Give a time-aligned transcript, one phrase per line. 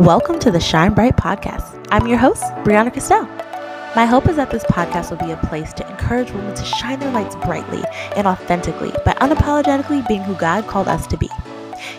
[0.00, 1.86] Welcome to the Shine Bright Podcast.
[1.90, 3.26] I'm your host, Brianna Castell.
[3.94, 6.98] My hope is that this podcast will be a place to encourage women to shine
[7.00, 7.82] their lights brightly
[8.16, 11.28] and authentically by unapologetically being who God called us to be.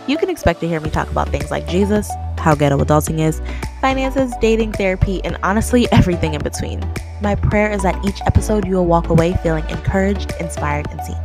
[0.07, 2.09] You can expect to hear me talk about things like Jesus,
[2.39, 3.39] how ghetto adulting is,
[3.82, 6.83] finances, dating, therapy, and honestly, everything in between.
[7.21, 11.21] My prayer is that each episode you will walk away feeling encouraged, inspired, and seen.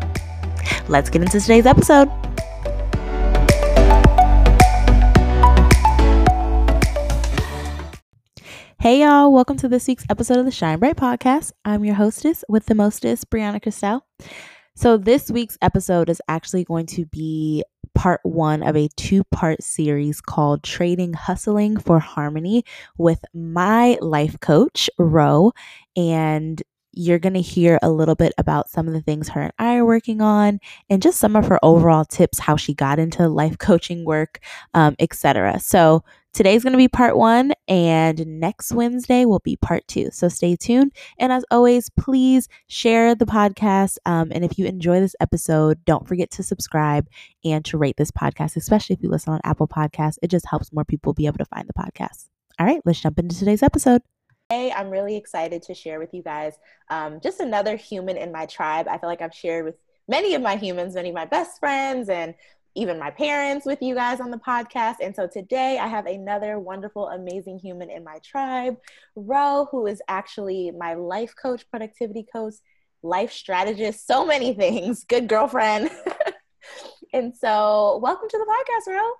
[0.89, 2.11] Let's get into today's episode.
[8.87, 11.51] Hey y'all, welcome to this week's episode of the Shine Bright Podcast.
[11.65, 14.03] I'm your hostess with the mostest, Brianna Cristel.
[14.77, 17.65] So, this week's episode is actually going to be
[17.97, 22.65] part one of a two part series called Trading Hustling for Harmony
[22.97, 25.51] with my life coach, Ro.
[25.97, 29.53] And you're going to hear a little bit about some of the things her and
[29.59, 33.29] I are working on and just some of her overall tips, how she got into
[33.29, 34.39] life coaching work,
[34.75, 35.59] um, etc.
[35.59, 36.05] So,
[36.37, 40.11] Today's going to be part one, and next Wednesday will be part two.
[40.13, 40.93] So stay tuned.
[41.19, 43.97] And as always, please share the podcast.
[44.05, 47.09] Um, and if you enjoy this episode, don't forget to subscribe
[47.43, 50.19] and to rate this podcast, especially if you listen on Apple Podcasts.
[50.21, 52.29] It just helps more people be able to find the podcast.
[52.59, 54.03] All right, let's jump into today's episode.
[54.51, 56.53] Hey, I'm really excited to share with you guys
[56.91, 58.89] um, just another human in my tribe.
[58.89, 59.77] I feel like I've shared with
[60.07, 62.35] many of my humans, many of my best friends, and
[62.77, 64.97] even my parents with you guys on the podcast.
[65.01, 68.77] And so today I have another wonderful, amazing human in my tribe,
[69.17, 72.55] Ro, who is actually my life coach, productivity coach,
[73.03, 75.91] life strategist, so many things, good girlfriend.
[77.15, 79.11] and so welcome to the podcast, Ro.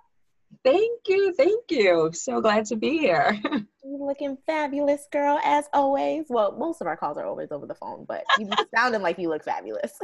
[0.63, 1.33] Thank you.
[1.33, 2.11] Thank you.
[2.13, 3.39] So glad to be here.
[3.83, 6.25] You're looking fabulous, girl, as always.
[6.29, 9.29] Well, most of our calls are always over the phone, but you sounding like you
[9.29, 9.97] look fabulous.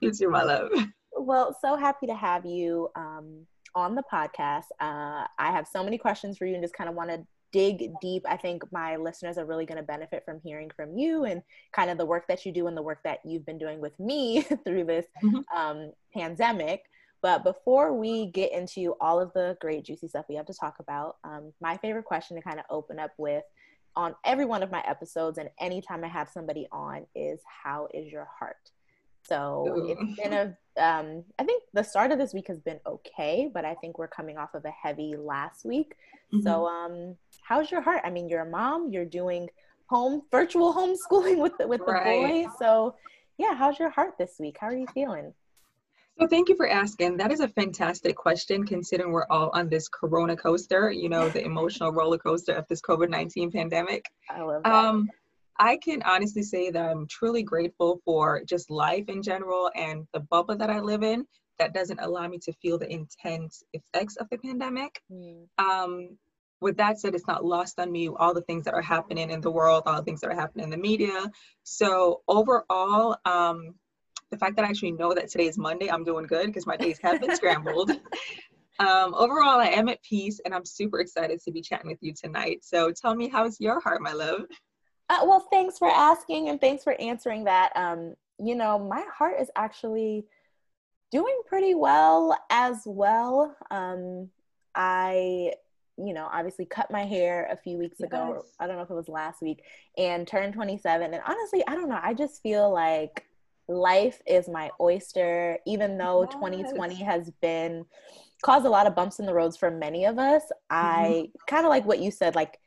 [0.00, 0.70] you too, my love.
[1.16, 4.64] Well, so happy to have you um, on the podcast.
[4.80, 7.90] Uh, I have so many questions for you and just kind of want to dig
[8.00, 8.22] deep.
[8.28, 11.90] I think my listeners are really going to benefit from hearing from you and kind
[11.90, 14.42] of the work that you do and the work that you've been doing with me
[14.64, 15.56] through this mm-hmm.
[15.56, 16.82] um, pandemic.
[17.22, 20.76] But before we get into all of the great, juicy stuff we have to talk
[20.80, 23.42] about, um, my favorite question to kind of open up with
[23.96, 28.12] on every one of my episodes and anytime I have somebody on is How is
[28.12, 28.70] your heart?
[29.28, 29.86] So Ooh.
[29.88, 33.64] it's been a, um, I think the start of this week has been okay, but
[33.64, 35.96] I think we're coming off of a heavy last week.
[36.32, 36.42] Mm-hmm.
[36.42, 38.02] So, um, how's your heart?
[38.04, 39.48] I mean, you're a mom, you're doing
[39.86, 40.74] home virtual
[41.10, 42.44] homeschooling with the, with the right.
[42.44, 42.52] boys.
[42.58, 42.94] So,
[43.38, 44.56] yeah, how's your heart this week?
[44.60, 45.32] How are you feeling?
[46.18, 47.18] So thank you for asking.
[47.18, 51.44] That is a fantastic question considering we're all on this corona coaster, you know, the
[51.44, 54.06] emotional roller coaster of this COVID-19 pandemic.
[54.30, 54.72] I love that.
[54.72, 55.10] Um,
[55.58, 60.20] I can honestly say that I'm truly grateful for just life in general and the
[60.20, 61.26] bubble that I live in
[61.58, 65.00] that doesn't allow me to feel the intense effects of the pandemic.
[65.10, 65.46] Mm.
[65.58, 66.18] Um,
[66.60, 69.40] with that said, it's not lost on me all the things that are happening in
[69.40, 71.30] the world, all the things that are happening in the media.
[71.64, 73.74] So overall, um,
[74.30, 76.76] the fact that I actually know that today is Monday, I'm doing good because my
[76.76, 77.92] days have been scrambled.
[78.78, 82.12] Um, overall, I am at peace and I'm super excited to be chatting with you
[82.12, 82.58] tonight.
[82.62, 84.42] So tell me, how's your heart, my love?
[85.08, 87.72] Uh, well, thanks for asking and thanks for answering that.
[87.76, 90.26] Um, you know, my heart is actually
[91.10, 93.56] doing pretty well as well.
[93.70, 94.28] Um,
[94.74, 95.52] I,
[95.96, 98.08] you know, obviously cut my hair a few weeks yes.
[98.08, 98.44] ago.
[98.58, 99.62] I don't know if it was last week
[99.96, 101.14] and turned 27.
[101.14, 102.00] And honestly, I don't know.
[102.02, 103.24] I just feel like
[103.68, 106.34] life is my oyster, even though yes.
[106.34, 107.86] 2020 has been
[108.42, 110.42] caused a lot of bumps in the roads for many of us.
[110.42, 110.50] Mm-hmm.
[110.70, 112.58] I kind of like what you said, like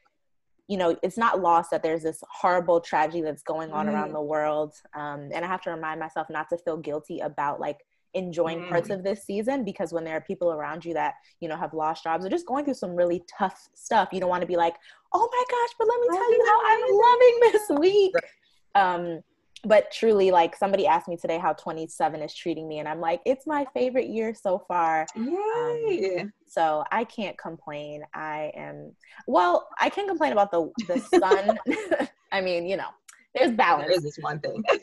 [0.69, 3.91] you know, it's not lost that there's this horrible tragedy that's going on mm.
[3.91, 4.75] around the world.
[4.93, 7.79] Um, and I have to remind myself not to feel guilty about like
[8.13, 8.69] enjoying mm.
[8.69, 11.73] parts of this season because when there are people around you that, you know, have
[11.73, 14.57] lost jobs or just going through some really tough stuff, you don't want to be
[14.57, 14.75] like,
[15.11, 18.13] oh my gosh, but let me tell you how I'm loving this week.
[18.75, 19.23] Um,
[19.63, 23.21] but truly like somebody asked me today how 27 is treating me and i'm like
[23.25, 25.05] it's my favorite year so far.
[25.15, 26.19] Yay.
[26.21, 28.03] Um, so i can't complain.
[28.13, 28.93] I am
[29.27, 31.59] well i can complain about the the sun.
[32.31, 32.89] I mean you know
[33.35, 34.63] there's balance there is this one thing.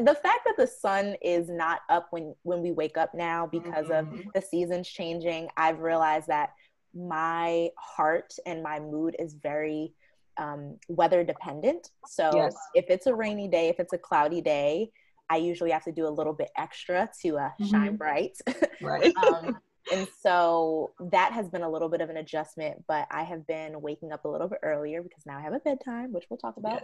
[0.00, 3.86] The fact that the sun is not up when when we wake up now because
[3.86, 4.18] mm-hmm.
[4.18, 6.50] of the seasons changing i've realized that
[6.94, 9.92] my heart and my mood is very
[10.38, 11.90] um, weather dependent.
[12.06, 12.54] So yes.
[12.74, 14.90] if it's a rainy day, if it's a cloudy day,
[15.30, 17.66] I usually have to do a little bit extra to uh, mm-hmm.
[17.66, 18.38] shine bright.
[18.80, 19.12] Right.
[19.16, 19.58] um,
[19.92, 23.80] and so that has been a little bit of an adjustment, but I have been
[23.82, 26.56] waking up a little bit earlier because now I have a bedtime, which we'll talk
[26.58, 26.82] about.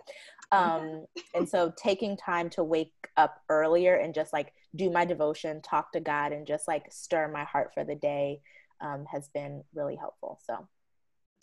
[0.50, 5.62] Um, and so taking time to wake up earlier and just like do my devotion,
[5.62, 8.40] talk to God, and just like stir my heart for the day
[8.80, 10.40] um, has been really helpful.
[10.44, 10.66] So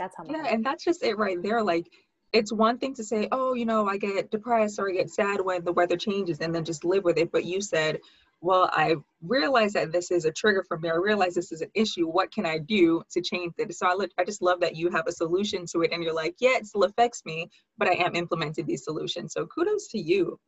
[0.01, 0.25] that's how.
[0.27, 1.61] Yeah, and that's just it right there.
[1.61, 1.87] Like
[2.33, 5.41] it's one thing to say, oh, you know, I get depressed or I get sad
[5.41, 7.31] when the weather changes and then just live with it.
[7.31, 7.99] But you said,
[8.39, 10.89] well, I realize that this is a trigger for me.
[10.89, 12.07] I realize this is an issue.
[12.07, 13.75] What can I do to change it?
[13.75, 16.35] So I, I just love that you have a solution to it and you're like,
[16.39, 19.33] yeah, it still affects me, but I am implementing these solutions.
[19.33, 20.39] So kudos to you.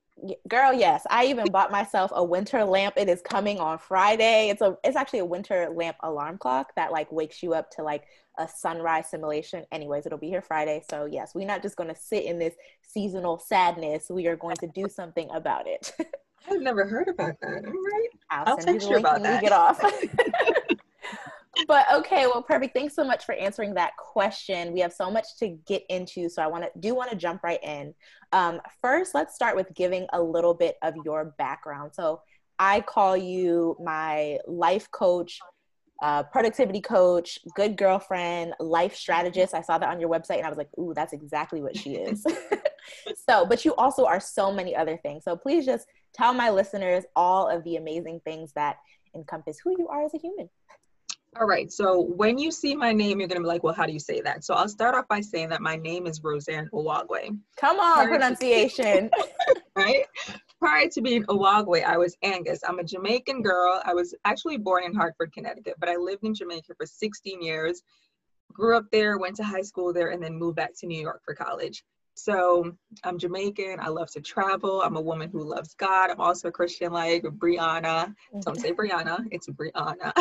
[0.47, 1.05] Girl, yes.
[1.09, 2.95] I even bought myself a winter lamp.
[2.97, 4.49] It is coming on Friday.
[4.49, 7.83] It's a it's actually a winter lamp alarm clock that like wakes you up to
[7.83, 8.03] like
[8.37, 9.65] a sunrise simulation.
[9.71, 10.83] Anyways, it'll be here Friday.
[10.89, 14.05] So yes, we're not just gonna sit in this seasonal sadness.
[14.09, 15.91] We are going to do something about it.
[16.49, 17.65] I've never heard about that.
[17.65, 18.09] All right.
[18.29, 19.41] I'll, I'll send you when that.
[19.41, 19.79] we get off.
[21.67, 22.73] but okay, well, perfect.
[22.75, 24.73] Thanks so much for answering that question.
[24.73, 27.43] We have so much to get into, so I want to do want to jump
[27.43, 27.93] right in.
[28.31, 31.91] Um, first, let's start with giving a little bit of your background.
[31.93, 32.21] So
[32.59, 35.39] I call you my life coach,
[36.01, 39.53] uh, productivity coach, good girlfriend, life strategist.
[39.53, 41.95] I saw that on your website, and I was like, "Ooh, that's exactly what she
[41.95, 42.25] is."
[43.29, 45.23] so, but you also are so many other things.
[45.23, 48.77] So please just tell my listeners all of the amazing things that
[49.15, 50.49] encompass who you are as a human.
[51.39, 51.71] All right.
[51.71, 53.99] So when you see my name, you're going to be like, well, how do you
[53.99, 54.43] say that?
[54.43, 57.37] So I'll start off by saying that my name is Roseanne Owagwe.
[57.57, 59.09] Come on, Prior pronunciation.
[59.09, 60.05] To, right?
[60.59, 62.59] Prior to being Owagwe, I was Angus.
[62.67, 63.81] I'm a Jamaican girl.
[63.83, 67.81] I was actually born in Hartford, Connecticut, but I lived in Jamaica for 16 years.
[68.51, 71.21] Grew up there, went to high school there, and then moved back to New York
[71.25, 71.83] for college.
[72.15, 73.79] So I'm Jamaican.
[73.79, 74.81] I love to travel.
[74.81, 76.11] I'm a woman who loves God.
[76.11, 78.13] I'm also a Christian like Brianna.
[78.41, 80.13] Don't say Brianna, it's Brianna.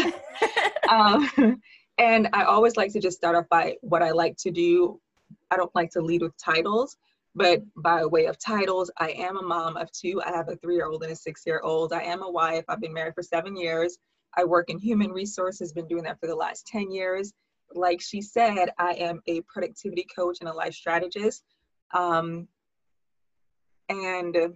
[0.89, 1.61] um,
[1.99, 5.01] and I always like to just start off by what I like to do.
[5.51, 6.97] I don't like to lead with titles,
[7.35, 10.23] but by way of titles, I am a mom of two.
[10.25, 11.93] I have a three year old and a six year old.
[11.93, 12.65] I am a wife.
[12.69, 13.99] I've been married for seven years.
[14.35, 17.35] I work in human resources, been doing that for the last 10 years.
[17.75, 21.45] Like she said, I am a productivity coach and a life strategist
[21.93, 22.49] um,
[23.89, 24.55] and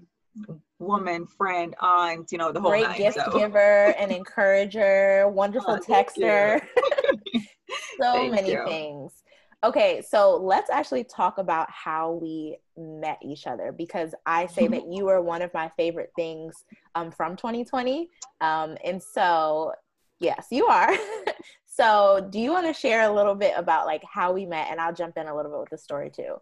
[0.79, 3.39] woman, friend, aunt, you know, the whole great nine, gift so.
[3.39, 6.61] giver and encourager, wonderful oh, texter.
[8.01, 8.65] so many you.
[8.67, 9.23] things.
[9.65, 14.83] Okay, so let's actually talk about how we met each other because I say that
[14.93, 18.09] you are one of my favorite things um, from 2020.
[18.41, 19.73] Um, and so,
[20.21, 20.95] yes, you are.
[21.65, 24.69] so, do you want to share a little bit about like how we met?
[24.71, 26.37] And I'll jump in a little bit with the story too.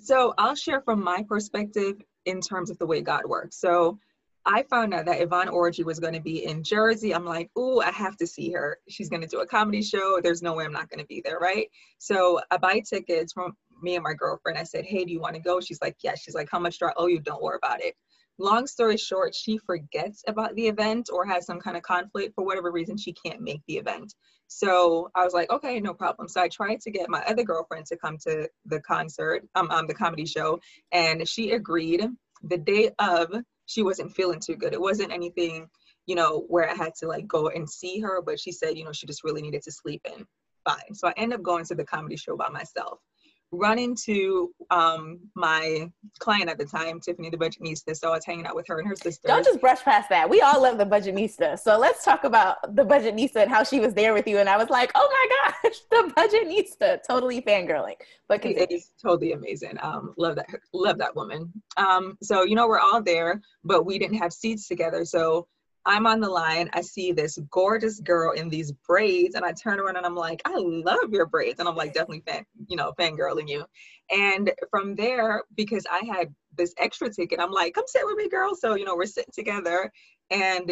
[0.00, 3.60] So I'll share from my perspective in terms of the way God works.
[3.60, 3.98] So
[4.46, 7.14] I found out that Yvonne Orji was going to be in Jersey.
[7.14, 8.78] I'm like, oh, I have to see her.
[8.88, 10.20] She's going to do a comedy show.
[10.22, 11.68] There's no way I'm not going to be there, right?
[11.98, 14.58] So I buy tickets from me and my girlfriend.
[14.58, 15.60] I said, hey, do you want to go?
[15.60, 16.14] She's like, yeah.
[16.14, 17.20] She's like, how much do I owe you?
[17.20, 17.94] Don't worry about it.
[18.38, 22.44] Long story short, she forgets about the event or has some kind of conflict for
[22.44, 22.96] whatever reason.
[22.96, 24.14] She can't make the event.
[24.46, 26.28] So I was like, okay, no problem.
[26.28, 29.86] So I tried to get my other girlfriend to come to the concert, um, um
[29.88, 30.60] the comedy show,
[30.92, 32.06] and she agreed.
[32.44, 33.34] The day of,
[33.66, 34.72] she wasn't feeling too good.
[34.72, 35.68] It wasn't anything,
[36.06, 38.84] you know, where I had to like go and see her, but she said, you
[38.84, 40.24] know, she just really needed to sleep in.
[40.64, 40.94] Fine.
[40.94, 43.00] So I ended up going to the comedy show by myself
[43.50, 47.96] run into um, my client at the time, Tiffany the Budgetnista.
[47.96, 49.26] So I was hanging out with her and her sister.
[49.26, 50.28] Don't just brush past that.
[50.28, 51.58] We all love the Budgetnista.
[51.58, 54.38] So let's talk about the Budgetnista and how she was there with you.
[54.38, 57.00] And I was like, oh my gosh, the Budgetnista.
[57.08, 57.96] Totally fangirling.
[58.28, 59.78] But because it is totally amazing.
[59.80, 60.48] Um, love that.
[60.74, 61.50] Love that woman.
[61.76, 65.04] Um, so you know we're all there, but we didn't have seats together.
[65.04, 65.46] So
[65.88, 66.68] I'm on the line.
[66.74, 70.42] I see this gorgeous girl in these braids, and I turn around and I'm like,
[70.44, 71.60] I love your braids.
[71.60, 73.64] And I'm like, definitely fan, you know, fangirling you.
[74.10, 78.28] And from there, because I had this extra ticket, I'm like, come sit with me,
[78.28, 78.54] girl.
[78.54, 79.90] So, you know, we're sitting together
[80.30, 80.70] and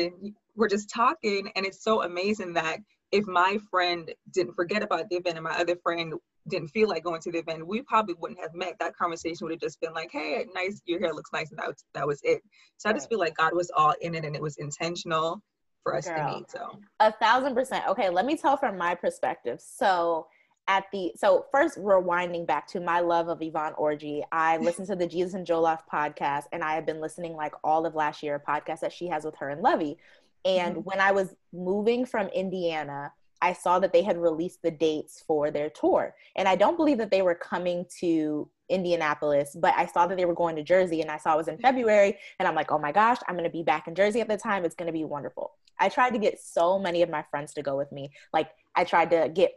[0.54, 1.50] we're just talking.
[1.56, 2.80] And it's so amazing that
[3.10, 6.12] if my friend didn't forget about the event and my other friend
[6.48, 8.76] didn't feel like going to the event, we probably wouldn't have met.
[8.78, 11.68] That conversation would have just been like, "Hey, nice, your hair looks nice," and that
[11.68, 12.42] was, that was it.
[12.76, 15.42] So I just feel like God was all in it, and it was intentional
[15.82, 16.50] for us Girl, to meet.
[16.50, 17.86] So a thousand percent.
[17.88, 19.60] Okay, let me tell from my perspective.
[19.60, 20.26] So
[20.68, 24.96] at the so first rewinding back to my love of Yvonne Orji, I listened to
[24.96, 28.34] the Jesus and Jollof podcast, and I have been listening like all of last year,
[28.34, 29.96] a podcast that she has with her and Luvvie.
[30.44, 30.82] And mm-hmm.
[30.82, 33.12] when I was moving from Indiana
[33.42, 36.14] I saw that they had released the dates for their tour.
[36.36, 40.24] And I don't believe that they were coming to Indianapolis, but I saw that they
[40.24, 42.18] were going to Jersey and I saw it was in February.
[42.38, 44.36] And I'm like, oh my gosh, I'm going to be back in Jersey at the
[44.36, 44.64] time.
[44.64, 45.52] It's going to be wonderful.
[45.78, 48.10] I tried to get so many of my friends to go with me.
[48.32, 49.52] Like, I tried to get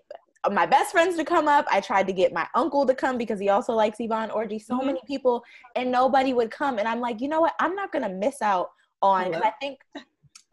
[0.51, 1.65] my best friends to come up.
[1.71, 4.62] I tried to get my uncle to come because he also likes Yvonne Orji.
[4.63, 4.88] So mm-hmm.
[4.88, 5.43] many people,
[5.75, 6.77] and nobody would come.
[6.77, 7.55] And I'm like, you know what?
[7.59, 8.71] I'm not going to miss out
[9.01, 9.79] on, I think,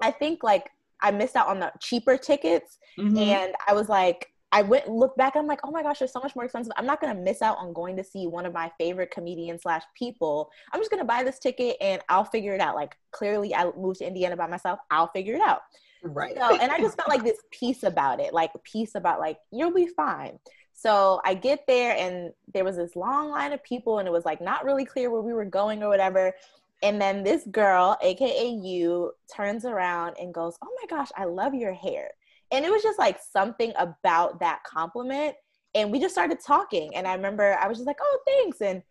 [0.01, 0.71] I think like
[1.07, 3.17] I missed out on the cheaper tickets, mm-hmm.
[3.17, 5.37] and I was like, I went look back.
[5.37, 6.73] I'm like, oh my gosh, they're so much more expensive.
[6.77, 9.83] I'm not gonna miss out on going to see one of my favorite comedians slash
[9.97, 10.51] people.
[10.73, 12.75] I'm just gonna buy this ticket and I'll figure it out.
[12.75, 14.79] Like clearly, I moved to Indiana by myself.
[14.91, 15.61] I'll figure it out.
[16.03, 16.37] Right.
[16.37, 19.75] So, and I just felt like this peace about it, like peace about like you'll
[19.75, 20.39] be fine.
[20.73, 24.25] So I get there and there was this long line of people and it was
[24.25, 26.35] like not really clear where we were going or whatever.
[26.83, 31.55] And then this girl, aka you, turns around and goes, "Oh my gosh, I love
[31.55, 32.11] your hair."
[32.53, 35.35] And it was just like something about that compliment.
[35.75, 36.95] And we just started talking.
[36.95, 38.61] And I remember I was just like, oh, thanks.
[38.61, 38.83] And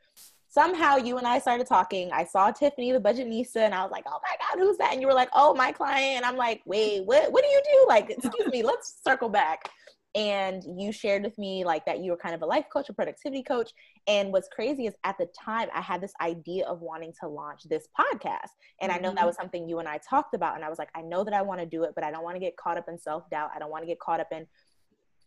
[0.49, 2.11] somehow you and I started talking.
[2.11, 4.91] I saw Tiffany, the Budgetnista, and I was like, oh my God, who's that?
[4.91, 6.17] And you were like, oh, my client.
[6.17, 7.85] And I'm like, wait, what, what do you do?
[7.87, 9.69] Like, excuse me, let's circle back
[10.15, 12.93] and you shared with me like that you were kind of a life coach a
[12.93, 13.71] productivity coach
[14.07, 17.63] and what's crazy is at the time i had this idea of wanting to launch
[17.69, 18.99] this podcast and mm-hmm.
[18.99, 19.27] i know that mm-hmm.
[19.27, 21.41] was something you and i talked about and i was like i know that i
[21.41, 23.59] want to do it but i don't want to get caught up in self-doubt i
[23.59, 24.47] don't want to get caught up in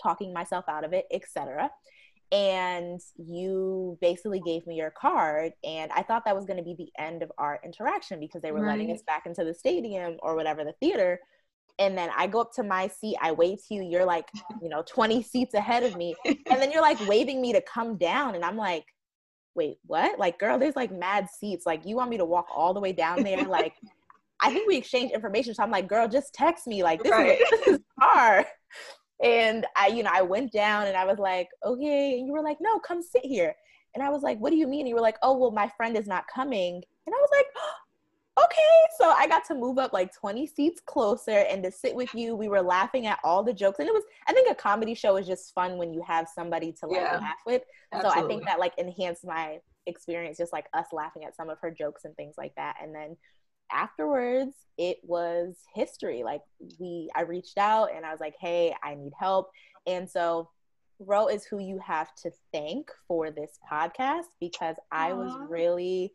[0.02, 1.70] talking myself out of it etc
[2.30, 6.74] and you basically gave me your card and i thought that was going to be
[6.74, 8.78] the end of our interaction because they were right.
[8.78, 11.18] letting us back into the stadium or whatever the theater
[11.78, 14.28] and then I go up to my seat, I wait to you, you're like,
[14.62, 16.14] you know, 20 seats ahead of me.
[16.24, 18.34] And then you're like waving me to come down.
[18.34, 18.84] And I'm like,
[19.54, 20.18] wait, what?
[20.18, 21.66] Like, girl, there's like mad seats.
[21.66, 23.44] Like, you want me to walk all the way down there?
[23.48, 23.74] Like,
[24.40, 25.52] I think we exchanged information.
[25.52, 26.84] So I'm like, girl, just text me.
[26.84, 27.40] Like, this, right.
[27.40, 28.46] is, this is far.
[29.22, 32.18] And I, you know, I went down and I was like, okay.
[32.18, 33.54] And you were like, no, come sit here.
[33.94, 34.80] And I was like, what do you mean?
[34.80, 36.74] And you were like, oh, well, my friend is not coming.
[37.06, 37.46] And I was like,
[38.44, 38.78] okay.
[38.98, 42.34] So I got to move up like 20 seats closer and to sit with you.
[42.34, 43.78] We were laughing at all the jokes.
[43.78, 46.72] And it was, I think a comedy show is just fun when you have somebody
[46.80, 47.62] to like yeah, laugh with.
[47.92, 48.20] Absolutely.
[48.20, 51.58] So I think that like enhanced my experience, just like us laughing at some of
[51.60, 52.76] her jokes and things like that.
[52.82, 53.16] And then
[53.72, 56.22] afterwards, it was history.
[56.22, 56.42] Like
[56.78, 59.50] we, I reached out and I was like, hey, I need help.
[59.86, 60.50] And so
[61.00, 66.12] Ro is who you have to thank for this podcast because I was really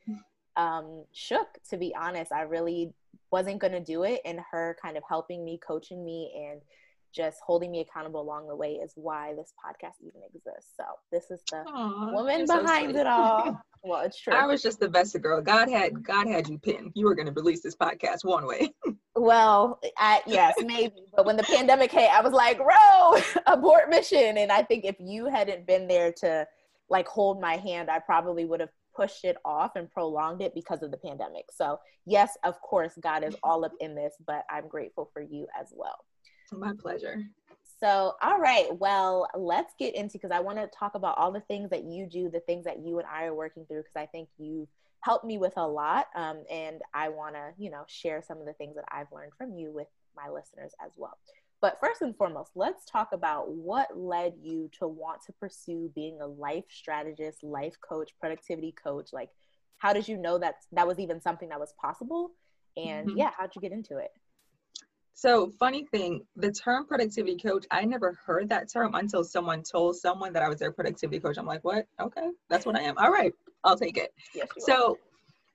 [0.55, 2.31] um, shook, to be honest.
[2.31, 2.93] I really
[3.31, 4.22] wasn't going to do it.
[4.25, 6.62] And her kind of helping me, coaching me, and
[7.13, 10.72] just holding me accountable along the way is why this podcast even exists.
[10.75, 13.62] So this is the Aww, woman behind so it all.
[13.83, 14.33] well, it's true.
[14.33, 15.41] I was just the best girl.
[15.41, 16.91] God had God had you pinned.
[16.95, 18.74] You were going to release this podcast one way.
[19.15, 20.95] well, I, yes, maybe.
[21.15, 24.95] But when the pandemic hit, I was like, "Ro, abort mission." And I think if
[25.00, 26.48] you hadn't been there to
[26.89, 30.83] like hold my hand, I probably would have pushed it off and prolonged it because
[30.83, 31.45] of the pandemic.
[31.51, 35.47] So, yes, of course, God is all up in this, but I'm grateful for you
[35.59, 36.05] as well.
[36.51, 37.23] My pleasure.
[37.79, 41.41] So, all right, well, let's get into because I want to talk about all the
[41.41, 44.05] things that you do, the things that you and I are working through, because I
[44.05, 44.69] think you've
[45.01, 46.05] helped me with a lot.
[46.15, 49.33] Um, and I want to, you know, share some of the things that I've learned
[49.38, 51.17] from you with my listeners as well.
[51.63, 56.20] But first and foremost, let's talk about what led you to want to pursue being
[56.20, 59.13] a life strategist, life coach, productivity coach.
[59.13, 59.29] Like,
[59.77, 62.32] how did you know that that was even something that was possible?
[62.75, 63.17] And mm-hmm.
[63.17, 64.10] yeah, how'd you get into it?
[65.13, 69.96] So, funny thing, the term productivity coach, I never heard that term until someone told
[69.96, 71.38] someone that I was their productivity coach.
[71.38, 71.88] I'm like, what?
[71.98, 72.98] Okay, that's what I am.
[72.98, 74.13] All right, I'll take it.
[74.36, 74.98] Yes, so,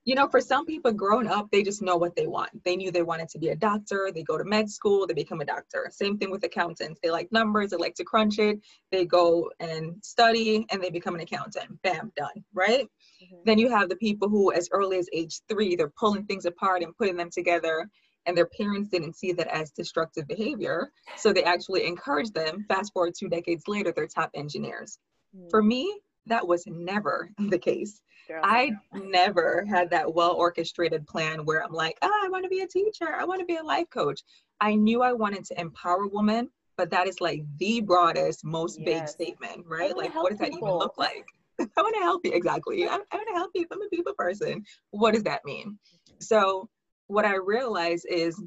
[0.08, 2.48] you know, for some people growing up, they just know what they want.
[2.64, 4.10] They knew they wanted to be a doctor.
[4.10, 5.86] They go to med school, they become a doctor.
[5.90, 6.98] Same thing with accountants.
[7.02, 8.58] They like numbers, they like to crunch it.
[8.90, 11.82] They go and study and they become an accountant.
[11.82, 12.86] Bam, done, right?
[13.22, 13.42] Mm-hmm.
[13.44, 16.82] Then you have the people who, as early as age three, they're pulling things apart
[16.82, 17.86] and putting them together.
[18.24, 20.90] And their parents didn't see that as destructive behavior.
[21.18, 22.64] So they actually encourage them.
[22.66, 24.98] Fast forward two decades later, they're top engineers.
[25.36, 25.48] Mm-hmm.
[25.50, 28.00] For me, that was never the case.
[28.42, 32.60] I never had that well orchestrated plan where I'm like, oh, I want to be
[32.60, 33.14] a teacher.
[33.14, 34.20] I want to be a life coach.
[34.60, 38.86] I knew I wanted to empower women, but that is like the broadest, most yes.
[38.86, 39.96] vague statement, right?
[39.96, 40.68] Like, what does that people.
[40.68, 41.26] even look like?
[41.60, 42.32] I want to help you.
[42.32, 42.84] Exactly.
[42.84, 43.66] I, I want to help you.
[43.70, 44.64] I'm a people person.
[44.90, 45.78] What does that mean?
[46.20, 46.68] So,
[47.06, 48.40] what I realized is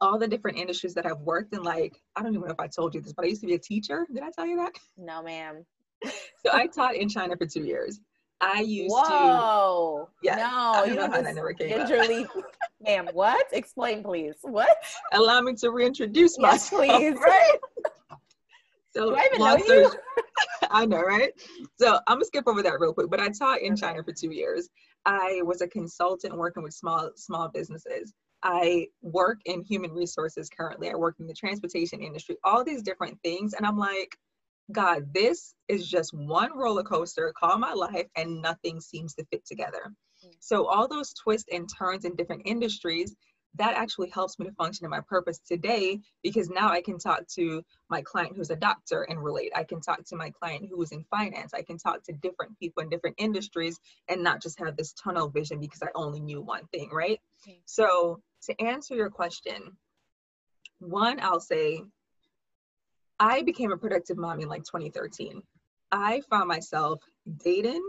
[0.00, 2.66] all the different industries that I've worked in, like, I don't even know if I
[2.66, 4.06] told you this, but I used to be a teacher.
[4.12, 4.72] Did I tell you that?
[4.98, 5.64] No, ma'am.
[6.44, 8.00] so I taught in China for two years.
[8.40, 9.02] I used Whoa.
[9.04, 9.14] to.
[9.14, 10.08] Whoa!
[10.22, 12.26] Yeah, no, you know how that never came gingerly.
[12.84, 13.46] Ma'am, what?
[13.52, 14.34] Explain, please.
[14.42, 14.76] What?
[15.12, 17.00] Allow me to reintroduce yes, myself.
[17.00, 17.16] please.
[17.20, 17.58] Right.
[18.94, 19.92] So Do I even know you?
[20.70, 21.30] I know, right?
[21.78, 23.10] So I'm gonna skip over that real quick.
[23.10, 24.70] But I taught in China for two years.
[25.04, 28.14] I was a consultant working with small small businesses.
[28.42, 30.90] I work in human resources currently.
[30.90, 32.36] I work in the transportation industry.
[32.44, 34.16] All these different things, and I'm like,
[34.72, 39.46] God, this is just one roller coaster called my life, and nothing seems to fit
[39.46, 39.92] together.
[40.24, 40.34] Mm.
[40.40, 43.14] So, all those twists and turns in different industries,
[43.54, 47.26] that actually helps me to function in my purpose today because now I can talk
[47.36, 49.52] to my client who's a doctor and relate.
[49.54, 51.54] I can talk to my client who is in finance.
[51.54, 55.30] I can talk to different people in different industries and not just have this tunnel
[55.30, 57.20] vision because I only knew one thing, right?
[57.46, 57.60] Okay.
[57.64, 59.76] So, to answer your question,
[60.78, 61.82] one, I'll say
[63.18, 65.42] I became a productive mom in like 2013.
[65.92, 67.00] I found myself
[67.42, 67.82] dating,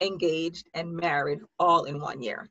[0.00, 2.48] engaged, and married all in one year.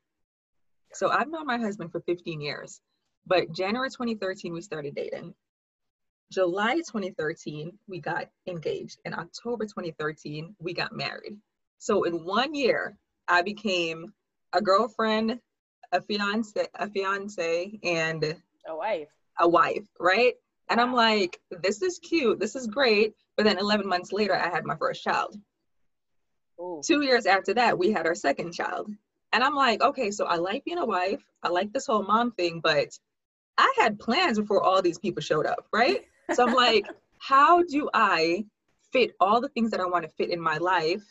[0.93, 2.81] So I've known my husband for 15 years,
[3.25, 5.33] but January 2013, we started dating.
[6.31, 8.99] July 2013, we got engaged.
[9.05, 11.37] And October 2013, we got married.
[11.77, 12.97] So in one year,
[13.27, 14.13] I became
[14.53, 15.39] a girlfriend,
[15.91, 18.37] a fiance, a fiance, and
[18.67, 19.09] a wife.
[19.39, 20.35] A wife, right?
[20.71, 23.13] And I'm like, this is cute, this is great.
[23.35, 25.35] But then 11 months later, I had my first child.
[26.61, 26.81] Ooh.
[26.81, 28.89] Two years after that, we had our second child.
[29.33, 31.21] And I'm like, okay, so I like being a wife.
[31.43, 32.97] I like this whole mom thing, but
[33.57, 36.05] I had plans before all these people showed up, right?
[36.33, 36.85] So I'm like,
[37.19, 38.45] how do I
[38.93, 41.03] fit all the things that I want to fit in my life,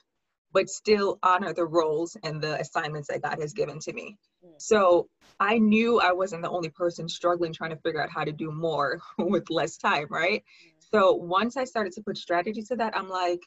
[0.53, 4.19] but still honor the roles and the assignments that God has given to me?
[4.45, 4.53] Hmm.
[4.59, 8.33] So I knew I wasn't the only person struggling trying to figure out how to
[8.33, 10.43] do more with less time, right?
[10.63, 10.71] Hmm.
[10.93, 13.41] So once I started to put strategy to that, I'm like,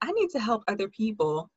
[0.00, 1.50] I need to help other people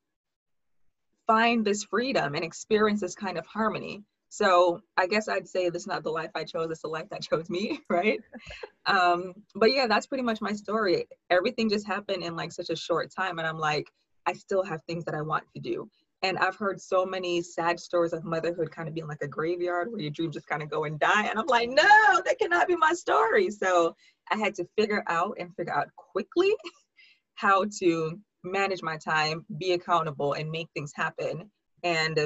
[1.28, 4.04] find this freedom and experience this kind of harmony.
[4.30, 7.10] So I guess I'd say this is not the life I chose, it's the life
[7.10, 8.20] that chose me, right?
[8.86, 11.06] um, but yeah, that's pretty much my story.
[11.30, 13.40] Everything just happened in like such a short time.
[13.40, 13.92] And I'm like,
[14.26, 15.90] I still have things that I want to do.
[16.24, 19.92] And I've heard so many sad stories of motherhood kind of being like a graveyard
[19.92, 21.26] where your dreams just kind of go and die.
[21.28, 23.50] And I'm like, no, that cannot be my story.
[23.50, 23.96] So
[24.30, 26.54] I had to figure out and figure out quickly
[27.36, 31.50] how to manage my time, be accountable, and make things happen.
[31.84, 32.20] And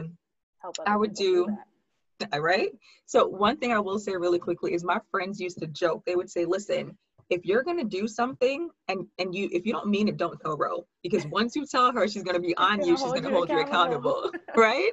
[0.85, 1.47] I would do,
[2.19, 2.71] do right.
[3.05, 6.03] So one thing I will say really quickly is my friends used to joke.
[6.05, 6.97] They would say, "Listen,
[7.29, 10.57] if you're gonna do something and and you if you don't mean it, don't tell
[10.57, 12.97] Ro because once you tell her, she's gonna be on you.
[12.97, 14.91] She's gonna hold you accountable, right?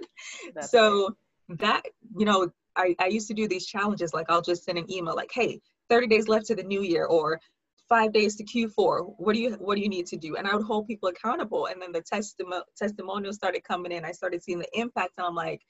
[0.61, 1.15] so
[1.49, 1.59] right.
[1.61, 1.83] that
[2.17, 4.15] you know, I I used to do these challenges.
[4.15, 7.05] Like I'll just send an email like, "Hey, 30 days left to the new year,"
[7.07, 7.41] or
[7.89, 9.15] five days to Q4.
[9.19, 10.37] What do you what do you need to do?
[10.37, 11.67] And I would hold people accountable.
[11.67, 14.05] And then the testimo- testimonials started coming in.
[14.05, 15.61] I started seeing the impact, and I'm like,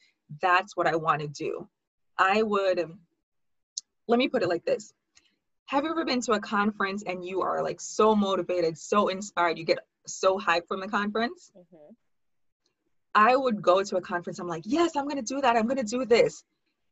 [0.41, 1.69] that's what I want to do.
[2.19, 2.79] I would.
[2.79, 3.01] Um,
[4.07, 4.93] let me put it like this.
[5.73, 9.57] Have you ever been to a conference and you are like so motivated, so inspired,
[9.57, 11.51] you get so hyped from the conference?
[11.57, 11.95] Mm-hmm.
[13.15, 14.39] I would go to a conference.
[14.39, 15.57] I'm like, yes, I'm gonna do that.
[15.57, 16.45] I'm gonna do this.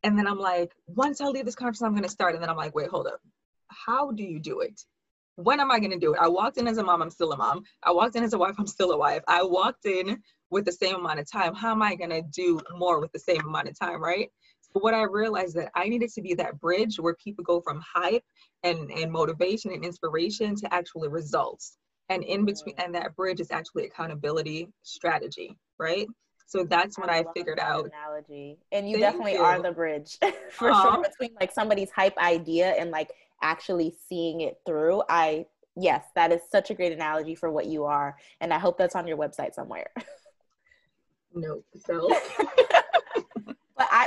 [0.03, 2.33] And then I'm like, once I leave this conference, I'm gonna start.
[2.33, 3.21] And then I'm like, wait, hold up.
[3.69, 4.83] How do you do it?
[5.37, 6.19] when am I to do it?
[6.21, 7.65] I walked in as a mom, I'm still a mom.
[7.83, 9.23] I walked in as a wife, I'm still a wife.
[9.27, 11.55] I walked in with the same amount of time.
[11.55, 14.31] How am I to do more with the same amount of time, right?
[14.73, 18.25] What I realized that I needed to be that bridge where people go from hype
[18.63, 21.77] and, and motivation and inspiration to actually results.
[22.09, 26.09] And in between, and that bridge is actually accountability strategy, right?
[26.47, 28.59] So that's what I, I figured out analogy.
[28.73, 29.43] And you definitely you.
[29.43, 30.19] are the bridge
[30.51, 30.95] for uh-huh.
[30.95, 36.33] sure between like somebody's hype idea and like actually seeing it through, I yes, that
[36.33, 39.17] is such a great analogy for what you are, and I hope that's on your
[39.17, 39.91] website somewhere.
[41.33, 42.11] No, so.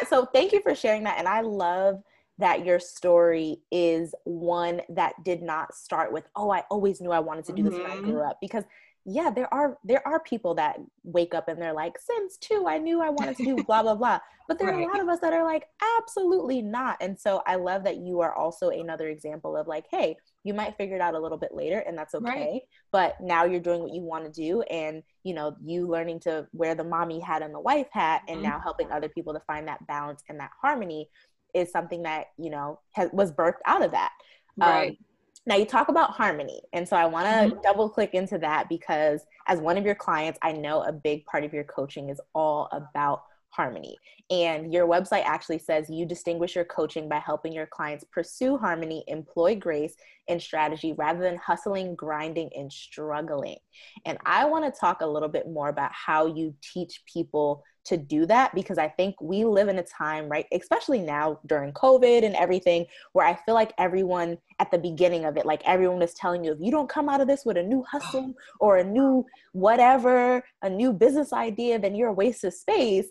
[0.01, 2.01] I so thank you for sharing that, and I love
[2.39, 7.19] that your story is one that did not start with oh i always knew i
[7.19, 7.84] wanted to do this mm-hmm.
[7.84, 8.29] when i grew mm-hmm.
[8.29, 8.63] up because
[9.06, 12.77] yeah there are there are people that wake up and they're like since two i
[12.77, 14.77] knew i wanted to do blah blah blah but there right.
[14.77, 15.67] are a lot of us that are like
[15.99, 20.15] absolutely not and so i love that you are also another example of like hey
[20.43, 22.62] you might figure it out a little bit later and that's okay right.
[22.91, 26.47] but now you're doing what you want to do and you know you learning to
[26.53, 28.49] wear the mommy hat and the wife hat and mm-hmm.
[28.49, 31.10] now helping other people to find that balance and that harmony
[31.53, 34.12] is something that you know has, was birthed out of that
[34.58, 34.97] right um,
[35.45, 36.62] now you talk about harmony.
[36.71, 37.62] And so I want to mm-hmm.
[37.62, 41.43] double click into that because as one of your clients, I know a big part
[41.43, 43.23] of your coaching is all about
[43.55, 43.97] harmony.
[44.29, 49.03] And your website actually says you distinguish your coaching by helping your clients pursue harmony,
[49.07, 49.95] employ grace
[50.27, 53.57] and strategy rather than hustling, grinding, and struggling.
[54.05, 57.97] And I want to talk a little bit more about how you teach people to
[57.97, 62.23] do that because I think we live in a time, right, especially now during COVID
[62.23, 66.13] and everything, where I feel like everyone at the beginning of it, like everyone is
[66.13, 68.83] telling you, if you don't come out of this with a new hustle or a
[68.83, 73.07] new whatever, a new business idea, then you're a waste of space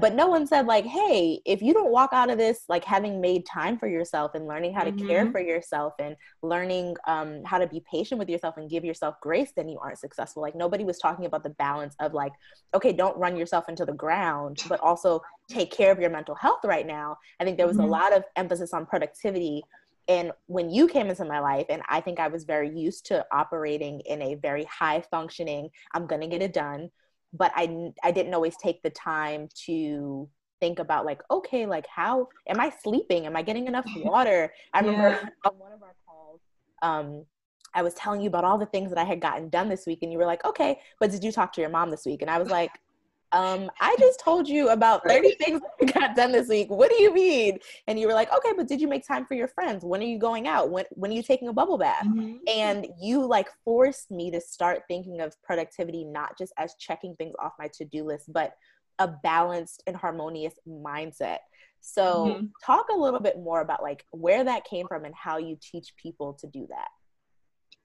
[0.00, 3.20] but no one said like hey if you don't walk out of this like having
[3.20, 5.06] made time for yourself and learning how to mm-hmm.
[5.06, 9.14] care for yourself and learning um, how to be patient with yourself and give yourself
[9.20, 12.32] grace then you aren't successful like nobody was talking about the balance of like
[12.74, 16.60] okay don't run yourself into the ground but also take care of your mental health
[16.64, 17.86] right now i think there was mm-hmm.
[17.86, 19.62] a lot of emphasis on productivity
[20.08, 23.24] and when you came into my life and i think i was very used to
[23.32, 26.90] operating in a very high functioning i'm going to get it done
[27.32, 30.28] but I I didn't always take the time to
[30.60, 33.26] think about like okay like how am I sleeping?
[33.26, 34.52] Am I getting enough water?
[34.72, 35.28] I remember yeah.
[35.44, 36.40] on one of our calls
[36.82, 37.24] um
[37.74, 40.00] I was telling you about all the things that I had gotten done this week
[40.02, 42.22] and you were like okay but did you talk to your mom this week?
[42.22, 42.72] And I was like
[43.32, 46.70] um, I just told you about 30 things that got done this week.
[46.70, 47.58] What do you mean?
[47.86, 49.84] And you were like, okay, but did you make time for your friends?
[49.84, 50.70] When are you going out?
[50.70, 52.06] When when are you taking a bubble bath?
[52.06, 52.36] Mm-hmm.
[52.48, 57.34] And you like forced me to start thinking of productivity not just as checking things
[57.38, 58.54] off my to-do list, but
[58.98, 61.38] a balanced and harmonious mindset.
[61.80, 62.46] So mm-hmm.
[62.64, 65.94] talk a little bit more about like where that came from and how you teach
[65.96, 66.88] people to do that.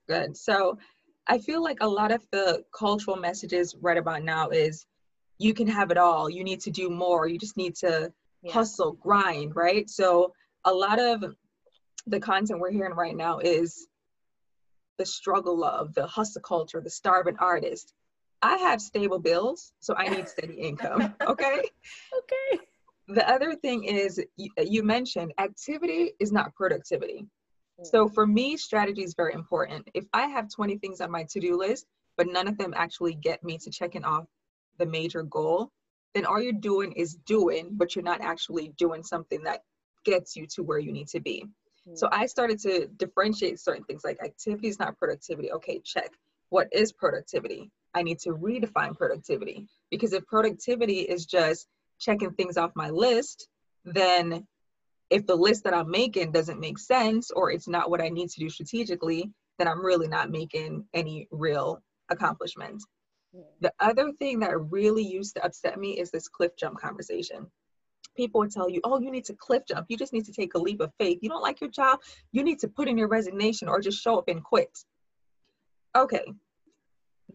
[0.08, 0.36] Good.
[0.36, 0.78] So
[1.26, 4.86] I feel like a lot of the cultural messages right about now is
[5.38, 6.30] you can have it all.
[6.30, 7.26] You need to do more.
[7.28, 8.52] You just need to yeah.
[8.52, 9.88] hustle, grind, right?
[9.88, 10.32] So
[10.64, 11.24] a lot of
[12.06, 13.88] the content we're hearing right now is
[14.98, 17.92] the struggle of the hustle culture, the starving artist.
[18.42, 21.14] I have stable bills, so I need steady income.
[21.22, 21.62] Okay.
[22.18, 22.60] okay.
[23.08, 27.26] The other thing is you, you mentioned activity is not productivity.
[27.80, 27.86] Mm.
[27.86, 29.88] So for me, strategy is very important.
[29.94, 33.42] If I have 20 things on my to-do list, but none of them actually get
[33.42, 34.24] me to checking off
[34.78, 35.70] the major goal,
[36.14, 39.62] then all you're doing is doing, but you're not actually doing something that
[40.04, 41.44] gets you to where you need to be.
[41.86, 41.96] Mm-hmm.
[41.96, 45.52] So I started to differentiate certain things like activity is not productivity.
[45.52, 46.10] Okay, check.
[46.50, 47.70] What is productivity?
[47.94, 53.48] I need to redefine productivity because if productivity is just checking things off my list,
[53.84, 54.46] then
[55.10, 58.30] if the list that I'm making doesn't make sense or it's not what I need
[58.30, 62.82] to do strategically, then I'm really not making any real accomplishment.
[63.60, 67.46] The other thing that really used to upset me is this cliff jump conversation.
[68.16, 69.86] People would tell you, oh, you need to cliff jump.
[69.88, 71.18] You just need to take a leap of faith.
[71.20, 74.18] You don't like your job, you need to put in your resignation or just show
[74.18, 74.70] up and quit.
[75.96, 76.24] Okay,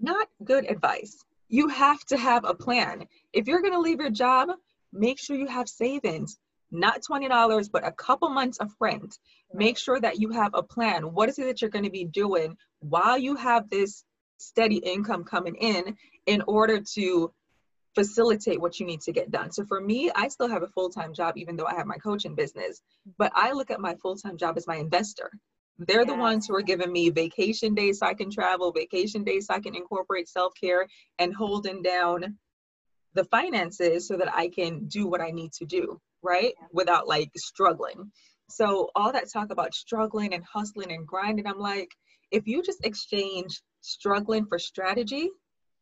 [0.01, 1.23] not good advice.
[1.49, 3.05] You have to have a plan.
[3.33, 4.49] If you're going to leave your job,
[4.93, 6.37] make sure you have savings
[6.71, 9.17] not $20 but a couple months of rent
[9.53, 12.05] make sure that you have a plan what is it that you're going to be
[12.05, 14.03] doing while you have this
[14.39, 17.31] steady income coming in in order to
[17.95, 19.51] facilitate what you need to get done.
[19.51, 22.35] So for me, I still have a full-time job even though I have my coaching
[22.35, 22.81] business,
[23.17, 25.31] but I look at my full-time job as my investor.
[25.79, 29.47] They're the ones who are giving me vacation days so I can travel, vacation days
[29.47, 30.87] so I can incorporate self-care
[31.19, 32.37] and holding down
[33.13, 36.53] the finances so that I can do what I need to do, right?
[36.71, 38.11] Without like struggling.
[38.49, 41.89] So all that talk about struggling and hustling and grinding, I'm like,
[42.31, 45.29] if you just exchange struggling for strategy,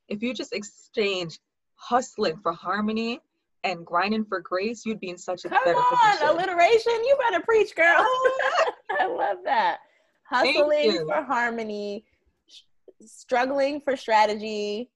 [0.10, 1.40] if you just exchange
[1.76, 3.20] hustling for harmony
[3.64, 6.28] and grinding for grace, you'd be in such a Come better on, position.
[6.30, 6.94] alliteration.
[6.94, 7.96] You better preach, girl.
[8.00, 8.38] Oh,
[9.00, 9.80] I love that.
[10.30, 12.04] Hustling for harmony,
[13.06, 14.90] struggling for strategy.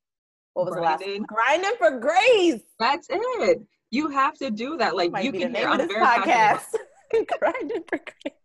[0.54, 1.08] What was grinding.
[1.08, 1.28] the last?
[1.28, 2.62] Grinding for grace.
[2.80, 3.62] That's it.
[3.92, 4.96] You have to do that.
[4.96, 6.76] Like you can hear on this podcast.
[7.40, 8.36] grinding for grace.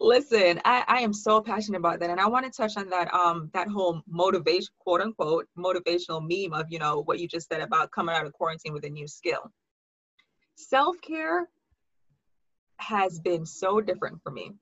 [0.00, 2.10] Listen, I, I am so passionate about that.
[2.10, 6.58] And I want to touch on that um that whole motivation, quote unquote, motivational meme
[6.58, 9.08] of, you know, what you just said about coming out of quarantine with a new
[9.08, 9.50] skill.
[10.56, 11.48] Self-care
[12.76, 14.52] has been so different for me.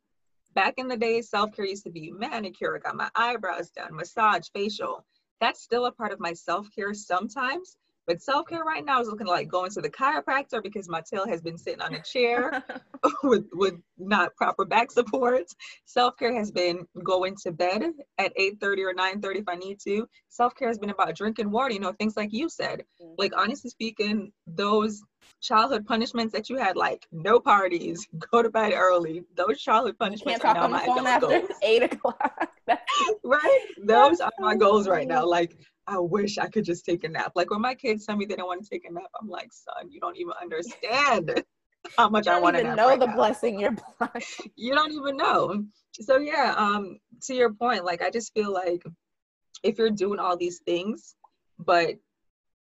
[0.55, 5.05] Back in the day, self-care used to be manicure, got my eyebrows done, massage, facial.
[5.41, 9.27] That's still a part of my self-care sometimes, but self care right now is looking
[9.27, 12.63] like going to the chiropractor because my tail has been sitting on a chair
[13.23, 15.45] with, with not proper back support.
[15.85, 17.83] Self care has been going to bed
[18.19, 20.09] at 8 30 or 9 30 if I need to.
[20.29, 22.85] Self care has been about drinking water, you know, things like you said.
[23.03, 23.15] Mm-hmm.
[23.19, 25.03] Like, honestly speaking, those
[25.41, 30.43] childhood punishments that you had, like no parties, go to bed early, those childhood punishments
[30.43, 31.51] can't talk on the phone after goals.
[31.63, 32.51] 8 o'clock.
[33.25, 33.61] right?
[33.83, 35.27] Those are my goals right now.
[35.27, 37.33] Like, I wish I could just take a nap.
[37.35, 39.53] Like when my kids tell me they don't want to take a nap, I'm like,
[39.53, 41.45] son, you don't even understand
[41.97, 43.15] how much I want to know right the now.
[43.15, 44.49] blessing you're blessed.
[44.57, 45.65] You don't even know.
[45.93, 48.83] So yeah, um, to your point, like I just feel like
[49.63, 51.15] if you're doing all these things,
[51.59, 51.95] but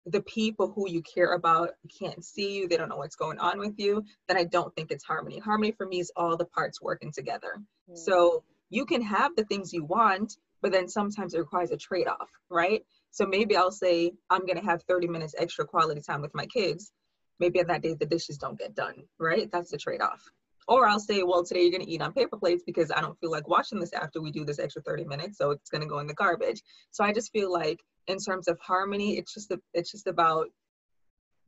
[0.06, 3.58] the people who you care about can't see you, they don't know what's going on
[3.58, 5.38] with you, then I don't think it's harmony.
[5.40, 7.56] Harmony for me is all the parts working together.
[7.90, 7.98] Mm.
[7.98, 12.30] So you can have the things you want, but then sometimes it requires a trade-off,
[12.50, 12.84] right?
[13.16, 16.92] So maybe I'll say I'm to have 30 minutes extra quality time with my kids.
[17.40, 19.50] Maybe on that day the dishes don't get done, right?
[19.50, 20.22] That's the trade off.
[20.68, 23.30] Or I'll say, well, today you're to eat on paper plates because I don't feel
[23.30, 26.06] like washing this after we do this extra 30 minutes, so it's to go in
[26.06, 26.60] the garbage.
[26.90, 30.48] So I just feel like in terms of harmony, it's just it's just about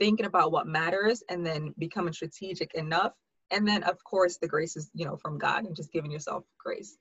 [0.00, 3.12] thinking about what matters and then becoming strategic enough.
[3.50, 6.44] And then of course the grace is, you know, from God and just giving yourself
[6.59, 6.96] grace.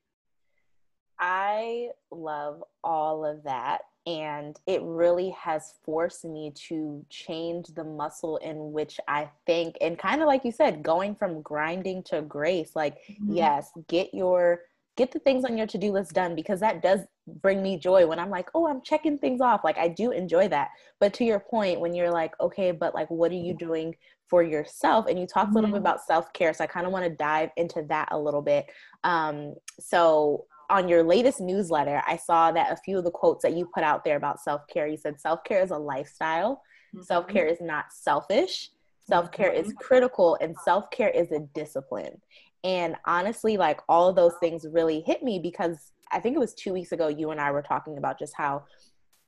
[1.20, 3.82] I love all of that.
[4.08, 10.00] And it really has forced me to change the muscle in which I think, and
[10.00, 12.72] kind of like you said, going from grinding to grace.
[12.74, 13.36] Like, mm-hmm.
[13.36, 14.62] yes, get your
[14.96, 17.02] get the things on your to-do list done because that does
[17.42, 19.64] bring me joy when I'm like, oh, I'm checking things off.
[19.64, 20.70] Like I do enjoy that.
[21.00, 23.96] But to your point, when you're like, okay, but like what are you doing
[24.28, 25.06] for yourself?
[25.08, 25.86] And you talked a little bit mm-hmm.
[25.86, 26.54] about self-care.
[26.54, 28.66] So I kind of want to dive into that a little bit.
[29.04, 33.56] Um, so on your latest newsletter, I saw that a few of the quotes that
[33.56, 36.62] you put out there about self care, you said self care is a lifestyle,
[36.94, 37.04] mm-hmm.
[37.04, 38.72] self care is not selfish,
[39.08, 39.66] self care mm-hmm.
[39.66, 42.22] is critical, and self care is a discipline.
[42.64, 46.54] And honestly, like all of those things really hit me because I think it was
[46.54, 48.66] two weeks ago, you and I were talking about just how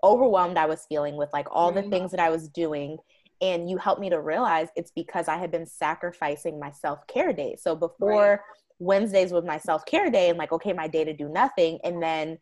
[0.03, 2.97] overwhelmed I was feeling with like all the things that I was doing.
[3.41, 7.31] And you helped me to realize it's because I had been sacrificing my self care
[7.31, 7.61] days.
[7.63, 8.39] So before, right
[8.79, 11.79] Wednesdays was my self care day and like, okay, my day to do nothing.
[11.83, 12.37] And then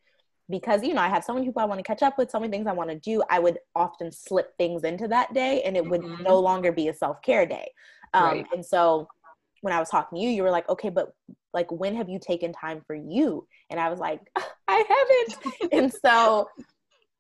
[0.50, 2.40] because, you know, I have so many people I want to catch up with, so
[2.40, 5.76] many things I want to do, I would often slip things into that day and
[5.76, 6.24] it would mm-hmm.
[6.24, 7.70] no longer be a self care day.
[8.14, 8.46] Um, right.
[8.54, 9.08] And so
[9.62, 11.14] when I was talking to you, you were like, okay, but
[11.54, 13.48] like, when have you taken time for you?
[13.70, 14.22] And I was like,
[14.68, 15.74] I haven't.
[15.74, 16.48] and so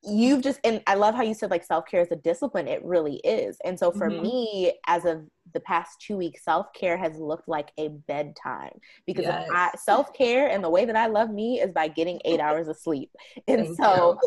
[0.03, 3.15] you've just and i love how you said like self-care is a discipline it really
[3.17, 4.23] is and so for mm-hmm.
[4.23, 9.49] me as of the past two weeks self-care has looked like a bedtime because yes.
[9.51, 12.77] I, self-care and the way that i love me is by getting eight hours of
[12.77, 13.09] sleep
[13.47, 14.19] and Thank so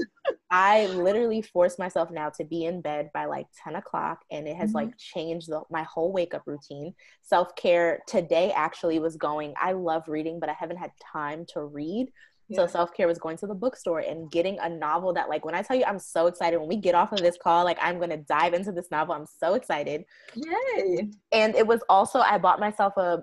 [0.50, 4.56] i literally force myself now to be in bed by like 10 o'clock and it
[4.56, 4.88] has mm-hmm.
[4.88, 10.08] like changed the, my whole wake up routine self-care today actually was going i love
[10.08, 12.08] reading but i haven't had time to read
[12.52, 15.54] so self care was going to the bookstore and getting a novel that, like, when
[15.54, 16.58] I tell you, I'm so excited.
[16.58, 19.14] When we get off of this call, like, I'm gonna dive into this novel.
[19.14, 20.04] I'm so excited.
[20.34, 21.10] Yay!
[21.32, 23.22] And it was also I bought myself a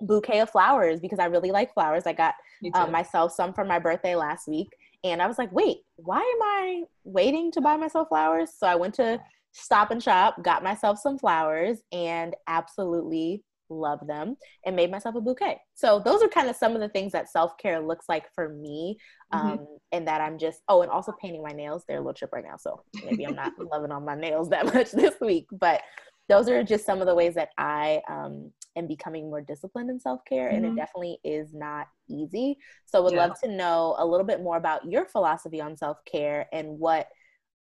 [0.00, 2.04] bouquet of flowers because I really like flowers.
[2.06, 2.34] I got
[2.74, 4.68] um, myself some for my birthday last week,
[5.04, 8.50] and I was like, wait, why am I waiting to buy myself flowers?
[8.56, 9.20] So I went to
[9.52, 15.20] Stop and Shop, got myself some flowers, and absolutely love them, and made myself a
[15.20, 15.58] bouquet.
[15.74, 18.48] So those are kind of some of the things that self care looks like for
[18.48, 18.96] me,
[19.32, 19.46] mm-hmm.
[19.46, 19.64] um, mm-hmm.
[19.92, 21.84] and that I'm just oh, and also painting my nails.
[21.86, 24.72] They're a little chip right now, so maybe I'm not loving on my nails that
[24.72, 25.46] much this week.
[25.52, 25.82] But
[26.28, 30.00] those are just some of the ways that I um, am becoming more disciplined in
[30.00, 30.56] self care, mm-hmm.
[30.56, 30.76] and it mm-hmm.
[30.76, 32.58] definitely is not easy.
[32.86, 33.26] So would yeah.
[33.26, 37.08] love to know a little bit more about your philosophy on self care and what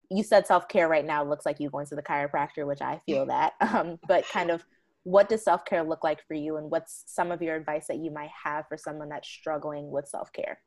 [0.09, 2.99] you said self care right now looks like you going to the chiropractor, which I
[3.05, 3.53] feel that.
[3.67, 4.63] Um, but kind of
[5.07, 6.57] what does self-care look like for you?
[6.57, 10.07] And what's some of your advice that you might have for someone that's struggling with
[10.07, 10.59] self-care?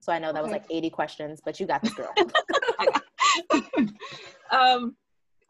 [0.00, 2.12] So i know that was like 80 questions but you got this girl.
[4.48, 4.94] Um,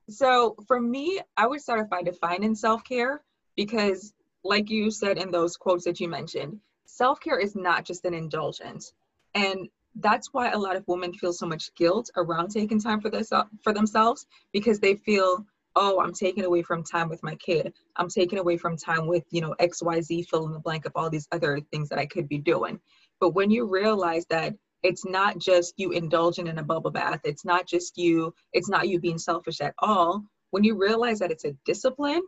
[0.08, 3.20] so for me i would start by defining self-care
[3.56, 6.58] because like you said in those quotes that you mentioned
[6.96, 8.92] self-care is not just an indulgence.
[9.34, 13.10] And that's why a lot of women feel so much guilt around taking time for,
[13.10, 13.32] this,
[13.62, 15.44] for themselves because they feel
[15.76, 17.74] oh, I'm taking away from time with my kid.
[17.96, 21.10] I'm taking away from time with, you know, XYZ, fill in the blank of all
[21.10, 22.80] these other things that I could be doing.
[23.20, 27.44] But when you realize that it's not just you indulging in a bubble bath, it's
[27.44, 30.24] not just you, it's not you being selfish at all.
[30.50, 32.22] When you realize that it's a discipline,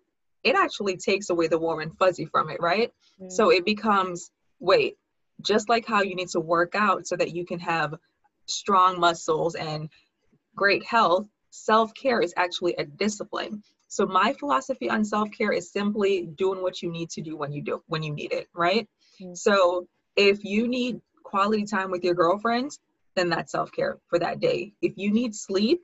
[0.44, 2.92] it actually takes away the warm and fuzzy from it, right?
[3.20, 3.30] Mm-hmm.
[3.30, 4.30] So it becomes,
[4.60, 4.96] wait,
[5.42, 7.94] just like how you need to work out so that you can have
[8.46, 9.88] strong muscles and
[10.54, 13.62] great health, self care is actually a discipline.
[13.88, 17.52] So my philosophy on self care is simply doing what you need to do when
[17.52, 18.88] you do when you need it, right?
[19.20, 19.34] Mm-hmm.
[19.34, 22.70] So if you need quality time with your girlfriend,
[23.16, 24.72] then that's self care for that day.
[24.82, 25.82] If you need sleep,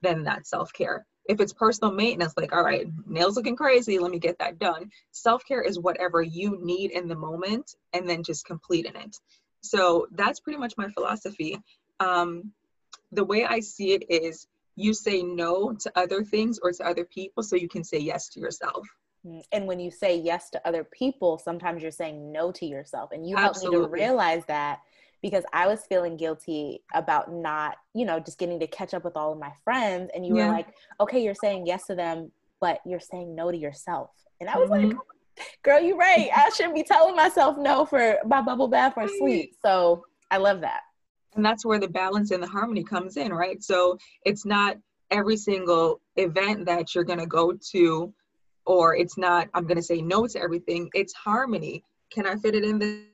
[0.00, 1.06] then that's self care.
[1.26, 4.90] If it's personal maintenance, like, all right, nails looking crazy, let me get that done.
[5.12, 9.16] Self care is whatever you need in the moment and then just completing it.
[9.62, 11.60] So that's pretty much my philosophy.
[12.00, 12.52] Um,
[13.12, 17.04] the way I see it is you say no to other things or to other
[17.04, 18.86] people so you can say yes to yourself.
[19.26, 23.10] Mm, and when you say yes to other people, sometimes you're saying no to yourself.
[23.12, 24.80] And you helped me to realize that
[25.22, 29.16] because I was feeling guilty about not, you know, just getting to catch up with
[29.16, 30.10] all of my friends.
[30.14, 30.46] And you yeah.
[30.46, 30.68] were like,
[31.00, 34.10] okay, you're saying yes to them, but you're saying no to yourself.
[34.40, 34.88] And I was mm-hmm.
[34.88, 34.96] like,
[35.62, 36.28] girl, you're right.
[36.34, 39.54] I shouldn't be telling myself no for my bubble bath or sleep.
[39.64, 40.80] So I love that.
[41.34, 43.62] And that's where the balance and the harmony comes in, right?
[43.62, 44.76] So it's not
[45.10, 48.12] every single event that you're going to go to,
[48.66, 50.90] or it's not, I'm going to say no to everything.
[50.94, 51.84] It's harmony.
[52.10, 53.04] Can I fit it in the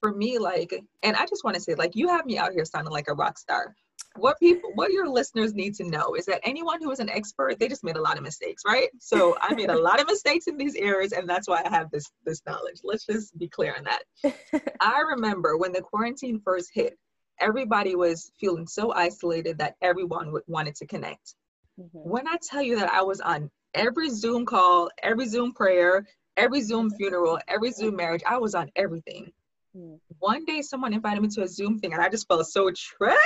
[0.00, 0.74] for me, like,
[1.04, 3.14] and I just want to say, like, you have me out here sounding like a
[3.14, 3.76] rock star.
[4.16, 7.58] What people, what your listeners need to know is that anyone who is an expert,
[7.58, 8.88] they just made a lot of mistakes, right?
[8.98, 11.90] So I made a lot of mistakes in these areas, and that's why I have
[11.90, 12.80] this this knowledge.
[12.84, 14.74] Let's just be clear on that.
[14.80, 16.98] I remember when the quarantine first hit,
[17.40, 21.34] everybody was feeling so isolated that everyone wanted to connect.
[21.80, 21.98] Mm-hmm.
[21.98, 26.60] When I tell you that I was on every Zoom call, every Zoom prayer, every
[26.60, 29.32] Zoom funeral, every Zoom marriage, I was on everything.
[29.76, 29.98] Mm.
[30.18, 33.18] One day someone invited me to a Zoom thing and I just felt so triggered.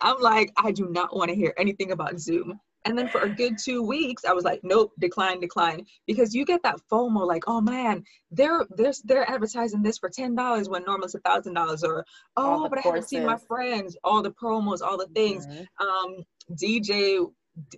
[0.00, 2.60] I'm like, I do not want to hear anything about Zoom.
[2.86, 5.84] And then for a good two weeks, I was like, nope, decline, decline.
[6.06, 10.36] Because you get that FOMO, like, oh man, they're they're they're advertising this for ten
[10.36, 12.04] dollars when normally it's a thousand dollars, or
[12.36, 12.84] oh, but courses.
[12.84, 15.48] I haven't seen my friends, all the promos, all the things.
[15.48, 15.86] Mm-hmm.
[15.86, 17.26] Um, DJ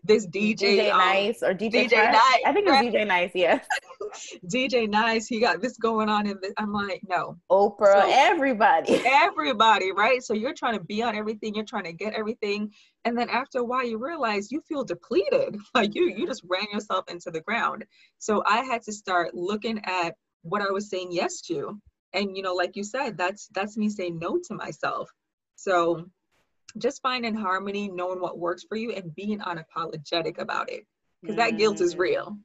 [0.02, 2.40] this DJ, DJ um, Nice or DJ, DJ Nice.
[2.44, 3.60] I think it was DJ Nice, yeah.
[4.46, 7.38] DJ Nice, he got this going on, and I'm like, no.
[7.50, 10.22] Oprah, so, everybody, everybody, right?
[10.22, 12.72] So you're trying to be on everything, you're trying to get everything,
[13.04, 16.66] and then after a while, you realize you feel depleted, like you you just ran
[16.72, 17.84] yourself into the ground.
[18.18, 21.80] So I had to start looking at what I was saying yes to,
[22.14, 25.08] and you know, like you said, that's that's me saying no to myself.
[25.54, 26.06] So
[26.78, 30.86] just finding harmony, knowing what works for you, and being unapologetic about it.
[31.20, 31.38] Because mm.
[31.38, 32.38] that guilt is real.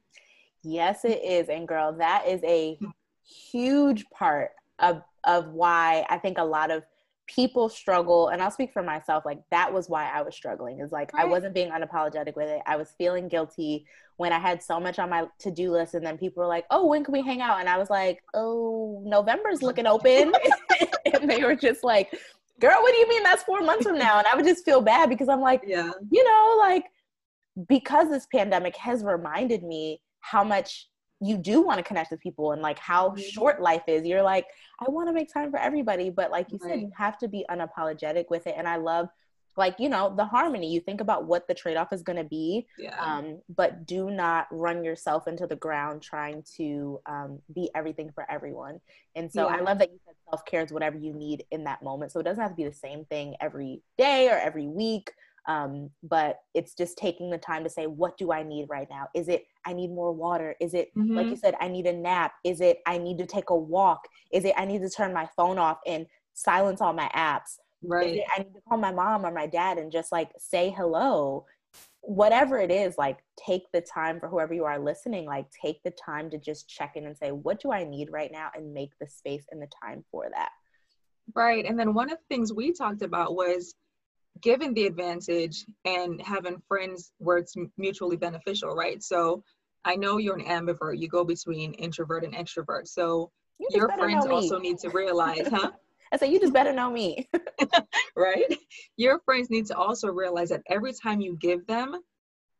[0.62, 1.48] Yes, it is.
[1.48, 2.78] And girl, that is a
[3.24, 6.82] huge part of of why I think a lot of
[7.26, 10.92] people struggle and I'll speak for myself like that was why I was struggling is
[10.92, 11.24] like right.
[11.24, 14.98] I wasn't being unapologetic with it I was feeling guilty when I had so much
[14.98, 17.60] on my to-do list and then people were like oh when can we hang out
[17.60, 20.34] and I was like oh November's looking open
[21.14, 22.14] and they were just like
[22.60, 24.18] girl, what do you mean that's four months from now?
[24.18, 26.84] And I would just feel bad because I'm like, yeah, you know, like
[27.68, 30.88] because this pandemic has reminded me how much
[31.20, 33.20] you do want to connect with people and like how mm-hmm.
[33.20, 34.04] short life is.
[34.04, 34.46] You're like,
[34.80, 36.10] I want to make time for everybody.
[36.10, 36.72] But like you right.
[36.72, 38.54] said, you have to be unapologetic with it.
[38.56, 39.08] And I love
[39.56, 40.72] like you know the harmony.
[40.72, 42.98] You think about what the trade-off is going to be yeah.
[43.00, 48.30] um, but do not run yourself into the ground trying to um, be everything for
[48.30, 48.80] everyone.
[49.16, 49.56] And so yeah.
[49.56, 52.12] i love that you said self-care is whatever you need in that moment.
[52.12, 55.10] So it doesn't have to be the same thing every day or every week
[55.46, 59.08] um, but it's just taking the time to say what do i need right now?
[59.14, 60.54] Is it i need more water?
[60.60, 61.16] Is it mm-hmm.
[61.16, 62.32] like you said i need a nap?
[62.44, 64.08] Is it i need to take a walk?
[64.32, 68.20] Is it i need to turn my phone off and silence all my apps Right.
[68.34, 71.46] I need to call my mom or my dad and just like say hello.
[72.00, 75.90] Whatever it is, like take the time for whoever you are listening, like take the
[75.92, 78.50] time to just check in and say, what do I need right now?
[78.54, 80.50] And make the space and the time for that.
[81.34, 81.64] Right.
[81.64, 83.74] And then one of the things we talked about was
[84.40, 89.02] given the advantage and having friends where it's mutually beneficial, right?
[89.02, 89.42] So
[89.84, 92.88] I know you're an ambivert, you go between introvert and extrovert.
[92.88, 95.70] So you your friends also need to realize, huh?
[96.12, 97.28] I said, you just better know me.
[98.16, 98.58] right?
[98.96, 101.96] Your friends need to also realize that every time you give them,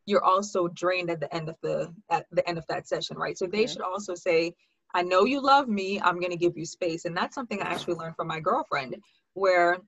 [0.06, 3.38] you're also drained at the end of the at the end of that session, right?
[3.38, 3.72] So they mm-hmm.
[3.72, 4.52] should also say,
[4.94, 7.04] I know you love me, I'm gonna give you space.
[7.04, 8.96] And that's something I actually learned from my girlfriend,
[9.32, 9.78] where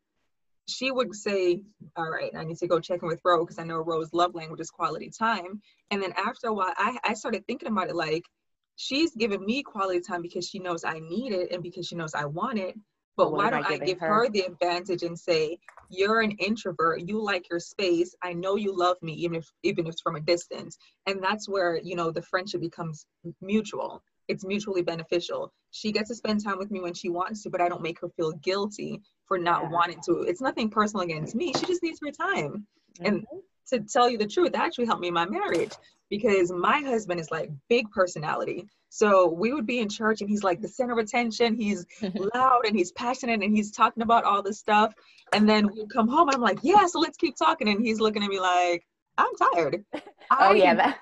[0.69, 1.63] she would say,
[1.97, 4.35] All right, I need to go check in with Ro because I know Ro's love
[4.35, 5.61] language is quality time.
[5.91, 8.25] And then after a while, I, I started thinking about it like,
[8.77, 12.15] she's giving me quality time because she knows I need it and because she knows
[12.15, 12.75] I want it.
[13.17, 14.07] But why don't I give her?
[14.07, 18.15] her the advantage and say, you're an introvert, you like your space.
[18.23, 20.77] I know you love me, even if even if it's from a distance.
[21.07, 23.07] And that's where, you know, the friendship becomes
[23.41, 24.03] mutual.
[24.29, 25.53] It's mutually beneficial.
[25.71, 28.01] She gets to spend time with me when she wants to, but I don't make
[28.01, 29.71] her feel guilty for not yeah.
[29.71, 30.23] wanting to.
[30.23, 31.53] It's nothing personal against me.
[31.55, 32.67] She just needs her time.
[32.99, 33.07] Mm-hmm.
[33.07, 33.27] And
[33.69, 35.73] to tell you the truth, that actually helped me in my marriage
[36.11, 38.67] because my husband is like big personality.
[38.89, 41.55] So we would be in church and he's like the center of attention.
[41.55, 41.85] He's
[42.35, 44.95] loud and he's passionate and he's talking about all this stuff.
[45.33, 46.31] And then we come home.
[46.31, 47.69] I'm like, yeah, so let's keep talking.
[47.69, 48.87] And he's looking at me like,
[49.19, 49.85] I'm tired.
[50.29, 50.75] Oh, yeah.
[50.75, 50.99] That-,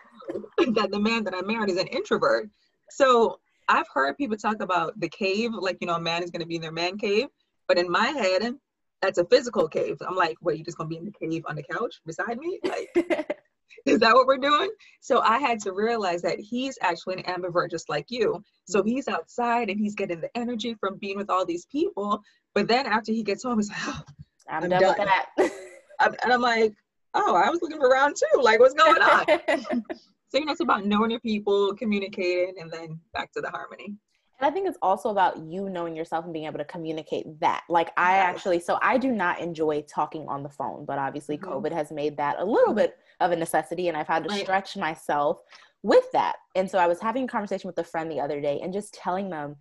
[0.74, 2.50] that the man that I married is an introvert.
[2.90, 3.40] So
[3.70, 6.46] I've heard people talk about the cave, like, you know, a man is going to
[6.46, 7.28] be in their man cave.
[7.66, 8.54] But in my head,
[9.00, 9.96] that's a physical cave.
[10.06, 12.36] I'm like, wait, you just going to be in the cave on the couch beside
[12.38, 12.60] me?
[12.64, 13.38] Like,
[13.86, 14.70] is that what we're doing?
[15.00, 18.42] So I had to realize that he's actually an ambivert just like you.
[18.66, 18.88] So mm-hmm.
[18.88, 22.22] he's outside and he's getting the energy from being with all these people.
[22.54, 24.02] But then after he gets home, he's like, oh,
[24.48, 26.16] I'm, I'm done, done, with that.
[26.24, 26.74] and I'm like,
[27.14, 28.40] oh, I was looking for round two.
[28.40, 29.26] Like, what's going on?
[30.28, 33.96] so, you know, it's about knowing your people, communicating, and then back to the harmony.
[34.40, 37.62] And I think it's also about you knowing yourself and being able to communicate that.
[37.68, 41.50] Like I actually, so I do not enjoy talking on the phone, but obviously mm-hmm.
[41.50, 44.42] COVID has made that a little bit of a necessity, and I've had to right.
[44.42, 45.38] stretch myself
[45.82, 46.36] with that.
[46.54, 48.94] And so I was having a conversation with a friend the other day and just
[48.94, 49.56] telling them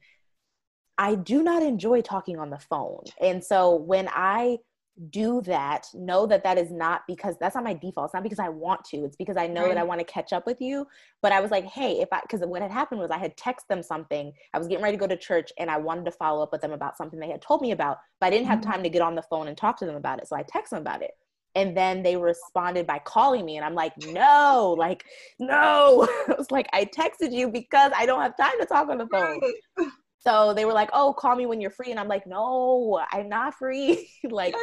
[0.98, 3.04] I do not enjoy talking on the phone.
[3.20, 4.60] And so when I
[5.10, 8.06] do that, know that that is not because that's not my default.
[8.06, 8.98] It's not because I want to.
[8.98, 9.70] It's because I know right.
[9.70, 10.86] that I want to catch up with you.
[11.22, 13.68] But I was like, hey, if I, because what had happened was I had texted
[13.70, 14.32] them something.
[14.54, 16.62] I was getting ready to go to church and I wanted to follow up with
[16.62, 18.72] them about something they had told me about, but I didn't have mm-hmm.
[18.72, 20.28] time to get on the phone and talk to them about it.
[20.28, 21.12] So I texted them about it
[21.56, 25.04] and then they responded by calling me and i'm like no like
[25.40, 26.08] no.
[26.28, 29.08] I was like i texted you because i don't have time to talk on the
[29.08, 29.42] phone.
[30.20, 33.28] So they were like oh call me when you're free and i'm like no i'm
[33.30, 34.10] not free.
[34.30, 34.56] Like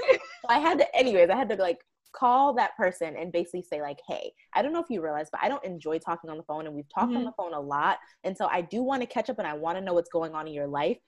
[0.49, 1.79] i had to anyways i had to like
[2.13, 5.41] call that person and basically say like hey i don't know if you realize but
[5.43, 7.19] i don't enjoy talking on the phone and we've talked mm-hmm.
[7.19, 9.55] on the phone a lot and so i do want to catch up and i
[9.55, 10.99] want to know what's going on in your life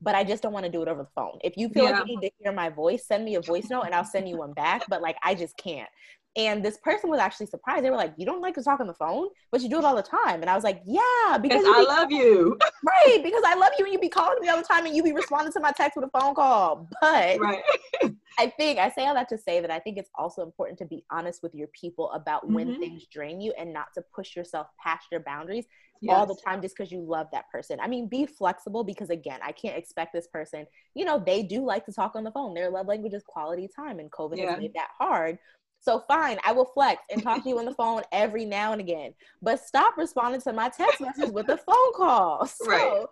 [0.00, 1.38] but I just don't want to do it over the phone.
[1.44, 1.90] If you feel yeah.
[1.90, 4.28] like you need to hear my voice, send me a voice note and I'll send
[4.28, 4.82] you one back.
[4.88, 5.88] But like, I just can't.
[6.36, 7.84] And this person was actually surprised.
[7.84, 9.84] They were like, "You don't like to talk on the phone, but you do it
[9.84, 13.56] all the time." And I was like, "Yeah, because I love you." right, because I
[13.56, 15.60] love you, and you be calling me all the time, and you be responding to
[15.60, 16.88] my text with a phone call.
[17.00, 17.62] But right.
[18.38, 20.84] I think I say all that to say that I think it's also important to
[20.84, 22.80] be honest with your people about when mm-hmm.
[22.80, 25.66] things drain you, and not to push yourself past your boundaries
[26.00, 26.14] yes.
[26.14, 27.78] all the time just because you love that person.
[27.80, 31.64] I mean, be flexible because again, I can't expect this person, you know, they do
[31.64, 32.54] like to talk on the phone.
[32.54, 34.50] Their love language is quality time, and COVID yeah.
[34.50, 35.38] has made that hard.
[35.82, 38.80] So fine, I will flex and talk to you on the phone every now and
[38.80, 42.46] again, but stop responding to my text message with a phone call.
[42.62, 43.06] So right.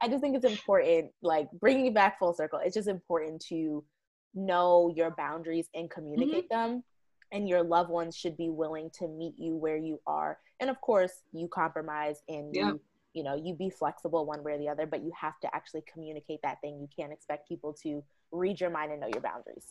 [0.00, 2.60] I just think it's important, like bringing it back full circle.
[2.64, 3.84] It's just important to
[4.34, 6.72] know your boundaries and communicate mm-hmm.
[6.72, 6.84] them
[7.34, 10.38] and your loved ones should be willing to meet you where you are.
[10.60, 12.68] And of course you compromise and yeah.
[12.68, 12.80] you
[13.12, 15.82] you know you be flexible one way or the other but you have to actually
[15.92, 16.78] communicate that thing.
[16.80, 19.66] You can't expect people to read your mind and know your boundaries.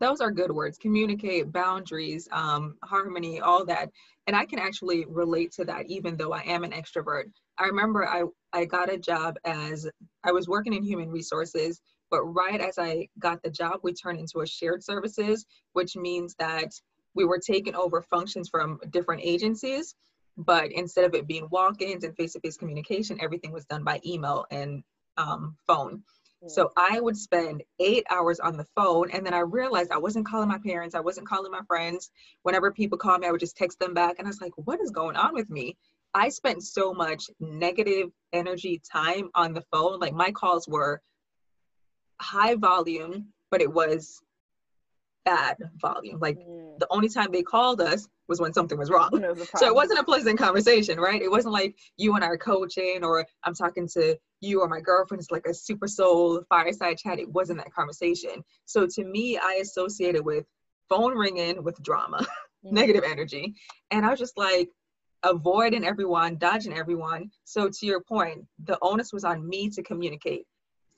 [0.00, 0.76] Those are good words.
[0.76, 3.90] Communicate boundaries um, harmony all that.
[4.26, 7.24] And i can actually relate to that even though i am an extrovert.
[7.58, 9.88] I remember i i got a job as
[10.24, 14.18] i was working in human resources but right as i got the job we turned
[14.18, 16.72] into a shared services which means that
[17.14, 19.94] we were taking over functions from different agencies
[20.36, 24.82] but instead of it being walk-ins and face-to-face communication everything was done by email and
[25.16, 26.02] um, phone
[26.46, 30.26] so I would spend eight hours on the phone, and then I realized I wasn't
[30.26, 32.10] calling my parents, I wasn't calling my friends.
[32.42, 34.80] Whenever people called me, I would just text them back, and I was like, "What
[34.80, 35.76] is going on with me?"
[36.14, 39.98] I spent so much negative energy time on the phone.
[39.98, 41.00] Like my calls were
[42.20, 44.20] high volume, but it was
[45.24, 46.18] bad volume.
[46.20, 46.78] Like mm.
[46.78, 49.10] the only time they called us was when something was wrong.
[49.12, 51.20] Was so it wasn't a pleasant conversation, right?
[51.20, 54.80] It wasn't like you and I are coaching or I'm talking to you or my
[54.80, 55.20] girlfriend.
[55.20, 57.18] It's like a super soul fireside chat.
[57.18, 58.44] It wasn't that conversation.
[58.66, 60.44] So to me, I associated with
[60.88, 62.18] phone ringing with drama,
[62.64, 62.72] mm.
[62.72, 63.54] negative energy.
[63.90, 64.68] And I was just like,
[65.24, 67.30] avoiding everyone, dodging everyone.
[67.44, 70.46] So to your point, the onus was on me to communicate.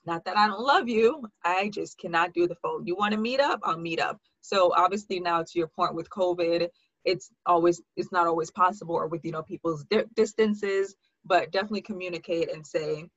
[0.07, 2.87] Not that I don't love you, I just cannot do the phone.
[2.87, 3.61] You want to meet up?
[3.65, 4.21] I'll meet up.
[4.41, 6.69] So obviously now to your point with COVID,
[7.05, 10.95] it's always it's not always possible or with you know people's di- distances,
[11.25, 13.09] but definitely communicate and say,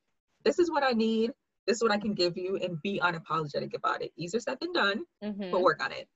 [0.44, 1.32] this is what I need.
[1.68, 4.12] This is what I can give you, and be unapologetic about it.
[4.18, 5.52] Easier said than done, mm-hmm.
[5.52, 6.08] but work on it.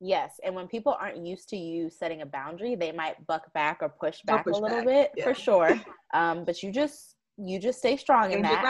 [0.00, 3.78] Yes, and when people aren't used to you setting a boundary, they might buck back
[3.80, 4.86] or push back push a little back.
[4.86, 5.24] bit yeah.
[5.24, 5.80] for sure.
[6.12, 8.64] Um, but you just you just stay strong in that.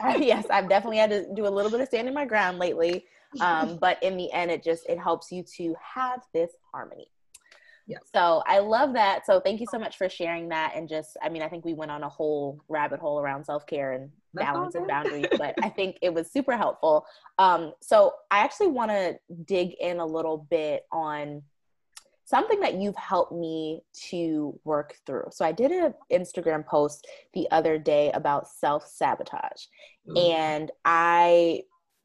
[0.00, 3.04] I've, yes, I've definitely had to do a little bit of standing my ground lately.
[3.40, 7.10] Um, but in the end, it just it helps you to have this harmony.
[7.86, 7.98] Yeah.
[8.12, 9.24] So I love that.
[9.26, 10.72] So thank you so much for sharing that.
[10.74, 13.64] And just, I mean, I think we went on a whole rabbit hole around self
[13.66, 17.06] care and balance and boundaries, but I think it was super helpful.
[17.38, 21.42] Um, so I actually want to dig in a little bit on
[22.26, 25.28] something that you've helped me to work through.
[25.30, 29.64] So I did an Instagram post the other day about self sabotage.
[30.16, 31.62] And I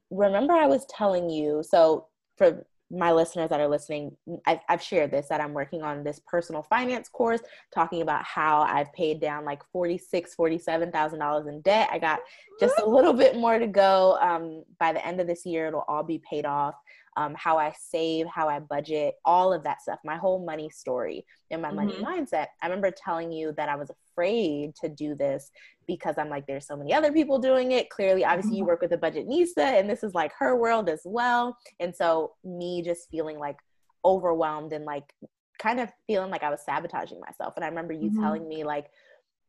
[0.10, 2.08] remember I was telling you, so
[2.38, 4.16] for my listeners that are listening,
[4.46, 7.40] I've, I've, shared this that I'm working on this personal finance course,
[7.74, 11.90] talking about how I've paid down like forty-six, forty-seven thousand dollars in debt.
[11.92, 12.20] I got
[12.60, 14.18] just a little bit more to go.
[14.22, 16.76] Um, by the end of this year, it'll all be paid off
[17.18, 21.26] um, how I save, how I budget, all of that stuff, my whole money story
[21.50, 21.78] and my mm-hmm.
[21.78, 22.48] money mindset.
[22.62, 25.52] I remember telling you that I was afraid to do this
[25.88, 27.90] because I'm like, there's so many other people doing it.
[27.90, 28.70] Clearly, obviously, you mm-hmm.
[28.70, 31.58] work with a budgetnista, and this is like her world as well.
[31.80, 33.58] And so, me just feeling like
[34.06, 35.14] overwhelmed and like
[35.60, 37.54] kind of feeling like I was sabotaging myself.
[37.56, 38.22] And I remember you mm-hmm.
[38.22, 38.90] telling me, like,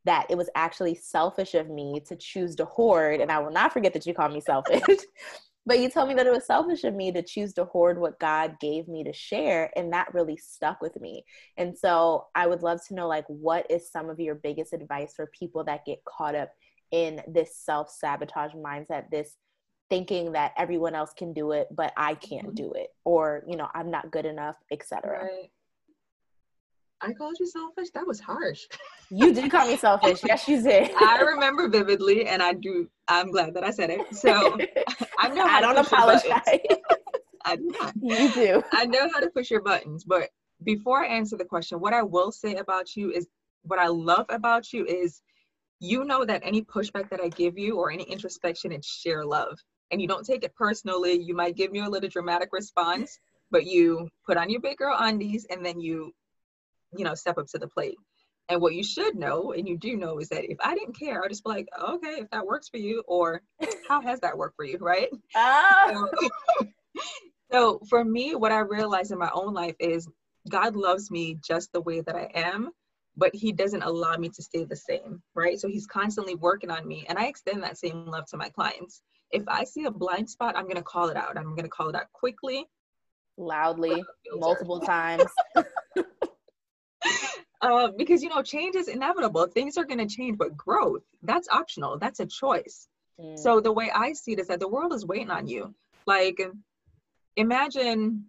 [0.05, 3.21] that it was actually selfish of me to choose to hoard.
[3.21, 4.83] And I will not forget that you called me selfish.
[5.65, 8.19] but you told me that it was selfish of me to choose to hoard what
[8.19, 9.71] God gave me to share.
[9.77, 11.25] And that really stuck with me.
[11.57, 15.15] And so I would love to know, like, what is some of your biggest advice
[15.15, 16.51] for people that get caught up
[16.91, 19.37] in this self sabotage mindset, this
[19.89, 22.55] thinking that everyone else can do it, but I can't mm-hmm.
[22.55, 25.25] do it, or, you know, I'm not good enough, etc.
[25.25, 25.51] Right.
[27.03, 27.91] I called you selfish.
[27.95, 28.67] That was harsh.
[29.11, 30.23] You did call me selfish.
[30.25, 30.93] Yes, you did.
[30.97, 32.89] I remember vividly, and I do.
[33.09, 34.15] I'm glad that I said it.
[34.15, 34.57] So
[35.19, 35.45] I know.
[35.45, 36.41] I don't apologize.
[37.45, 37.95] I do not.
[38.01, 38.63] You do.
[38.73, 40.31] I know how to push your buttons, but
[40.63, 43.27] before I answer the question, what I will say about you is
[43.63, 45.23] what I love about you is
[45.81, 49.59] you know that any pushback that I give you or any introspection, it's sheer love.
[49.91, 51.21] And you don't take it personally.
[51.21, 53.19] You might give me a little dramatic response,
[53.51, 56.13] but you put on your big girl undies and then you
[56.97, 57.97] you know, step up to the plate.
[58.49, 61.23] And what you should know, and you do know, is that if I didn't care,
[61.23, 63.43] I'll just be like, okay, if that works for you, or
[63.89, 65.09] how has that worked for you, right?
[65.35, 65.87] Ah.
[65.89, 66.09] So,
[67.51, 70.09] so for me, what I realized in my own life is
[70.49, 72.71] God loves me just the way that I am,
[73.17, 75.59] but He doesn't allow me to stay the same, right?
[75.59, 79.03] So He's constantly working on me, and I extend that same love to my clients.
[79.31, 81.39] If I see a blind spot, I'm gonna call it out.
[81.39, 82.67] I'm gonna call it out quickly,
[83.39, 85.31] loudly, multiple times.
[87.63, 89.47] uh, because you know change is inevitable.
[89.47, 91.99] Things are going to change but growth that's optional.
[91.99, 92.89] That's a choice.
[93.21, 93.39] Mm.
[93.39, 95.75] so the way i see it is that the world is waiting on you.
[96.07, 96.41] Like
[97.37, 98.25] imagine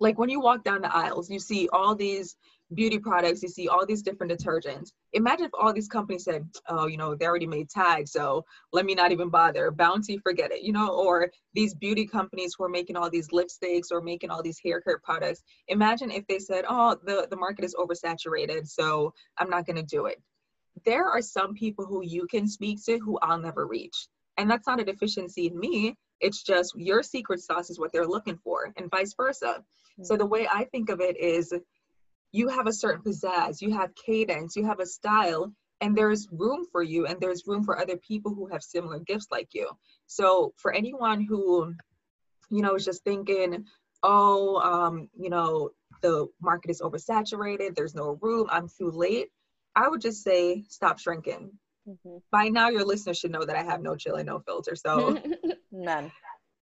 [0.00, 2.36] like when you walk down the aisles you see all these
[2.74, 4.92] beauty products, you see all these different detergents.
[5.14, 8.84] Imagine if all these companies said, oh, you know, they already made tags, so let
[8.84, 9.70] me not even bother.
[9.70, 13.90] Bounty, forget it, you know, or these beauty companies who are making all these lipsticks
[13.90, 15.42] or making all these hair care products.
[15.68, 19.82] Imagine if they said, oh, the, the market is oversaturated, so I'm not going to
[19.82, 20.20] do it.
[20.84, 24.08] There are some people who you can speak to who I'll never reach.
[24.36, 25.96] And that's not a deficiency in me.
[26.20, 29.46] It's just your secret sauce is what they're looking for, and vice versa.
[29.46, 30.04] Mm-hmm.
[30.04, 31.52] So the way I think of it is
[32.32, 36.66] you have a certain pizzazz, you have cadence, you have a style, and there's room
[36.70, 39.70] for you, and there's room for other people who have similar gifts like you.
[40.06, 41.74] So for anyone who,
[42.50, 43.64] you know, is just thinking,
[44.02, 45.70] oh, um, you know,
[46.02, 49.28] the market is oversaturated, there's no room, I'm too late,
[49.74, 51.52] I would just say stop shrinking.
[51.88, 52.18] Mm-hmm.
[52.30, 54.76] By now, your listeners should know that I have no chill and no filter.
[54.76, 55.18] So
[55.72, 56.12] none.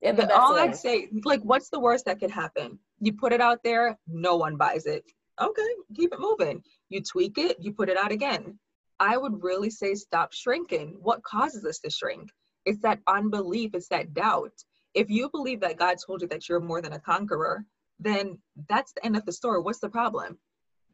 [0.02, 2.78] Yeah, But all I'd say, like, what's the worst that could happen?
[3.00, 5.04] You put it out there, no one buys it
[5.40, 6.62] okay, keep it moving.
[6.88, 8.58] You tweak it, you put it out again.
[9.00, 10.96] I would really say stop shrinking.
[11.00, 12.30] What causes us to shrink?
[12.64, 14.52] It's that unbelief, it's that doubt.
[14.94, 17.64] If you believe that God told you that you're more than a conqueror,
[17.98, 19.60] then that's the end of the story.
[19.60, 20.38] What's the problem?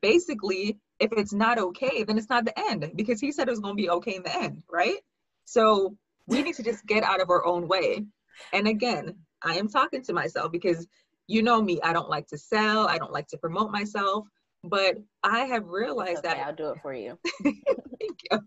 [0.01, 3.61] Basically, if it's not okay, then it's not the end because he said it was
[3.61, 4.99] going to be okay in the end, right?
[5.45, 8.05] So we need to just get out of our own way.
[8.53, 10.87] And again, I am talking to myself because
[11.31, 14.27] you know me, I don't like to sell, I don't like to promote myself,
[14.65, 17.19] but I have realized okay, that I'll do it for you.
[17.43, 18.41] thank you.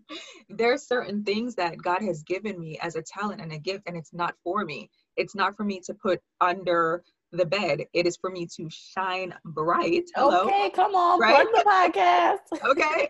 [0.50, 3.84] There are certain things that God has given me as a talent and a gift,
[3.86, 4.90] and it's not for me.
[5.16, 7.86] It's not for me to put under the bed.
[7.94, 10.10] It is for me to shine bright.
[10.14, 10.44] Hello.
[10.44, 11.46] Okay, come on, right?
[11.52, 12.64] the podcast.
[12.70, 13.08] okay.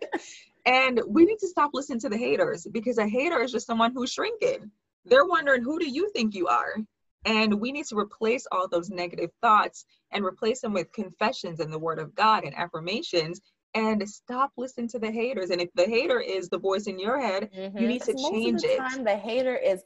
[0.67, 3.93] And we need to stop listening to the haters because a hater is just someone
[3.93, 4.71] who's shrinking.
[5.05, 6.77] They're wondering, who do you think you are?
[7.25, 11.73] And we need to replace all those negative thoughts and replace them with confessions and
[11.73, 13.41] the word of God and affirmations
[13.75, 15.51] and stop listening to the haters.
[15.51, 17.77] And if the hater is the voice in your head, mm-hmm.
[17.79, 18.79] you need to change it.
[18.79, 19.83] Time, the hater is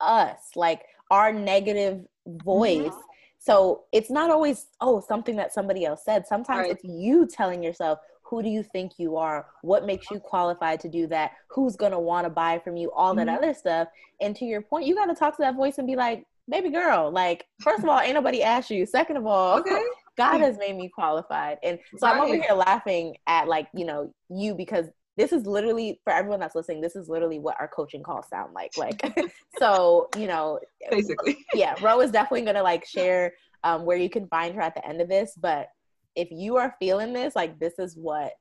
[0.00, 2.88] us, like our negative voice.
[2.88, 3.00] Mm-hmm.
[3.40, 6.26] So it's not always, oh, something that somebody else said.
[6.26, 6.72] Sometimes right.
[6.72, 9.46] it's you telling yourself, who do you think you are?
[9.62, 11.32] What makes you qualified to do that?
[11.48, 12.92] Who's going to want to buy from you?
[12.92, 13.36] All that mm-hmm.
[13.36, 13.88] other stuff.
[14.20, 16.70] And to your point, you got to talk to that voice and be like, baby
[16.70, 18.86] girl, like, first of all, ain't nobody asked you.
[18.86, 19.82] Second of all, okay.
[20.16, 21.58] God has made me qualified.
[21.62, 22.16] And so right.
[22.16, 24.86] I'm over here laughing at like, you know, you because
[25.16, 28.52] this is literally for everyone that's listening, this is literally what our coaching calls sound
[28.52, 28.76] like.
[28.76, 29.00] Like
[29.58, 30.58] so, you know,
[30.90, 31.44] basically.
[31.54, 34.86] Yeah, Ro is definitely gonna like share um, where you can find her at the
[34.86, 35.34] end of this.
[35.40, 35.68] But
[36.16, 38.32] if you are feeling this, like this is what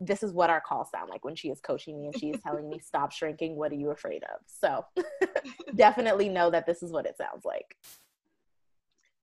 [0.00, 2.40] this is what our calls sound like when she is coaching me and she is
[2.42, 3.56] telling me stop shrinking.
[3.56, 4.40] What are you afraid of?
[4.46, 4.84] So
[5.74, 7.76] definitely know that this is what it sounds like.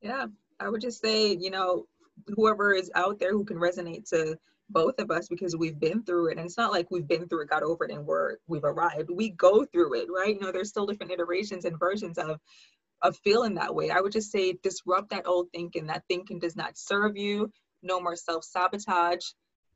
[0.01, 0.27] Yeah
[0.61, 1.85] i would just say you know
[2.35, 4.37] whoever is out there who can resonate to
[4.69, 7.41] both of us because we've been through it and it's not like we've been through
[7.41, 9.09] it got over it and we're we've arrived.
[9.13, 10.33] We go through it right?
[10.33, 12.39] You know there's still different iterations and versions of
[13.01, 13.89] of feeling that way.
[13.89, 15.87] I would just say disrupt that old thinking.
[15.87, 17.51] That thinking does not serve you.
[17.83, 19.25] No more self-sabotage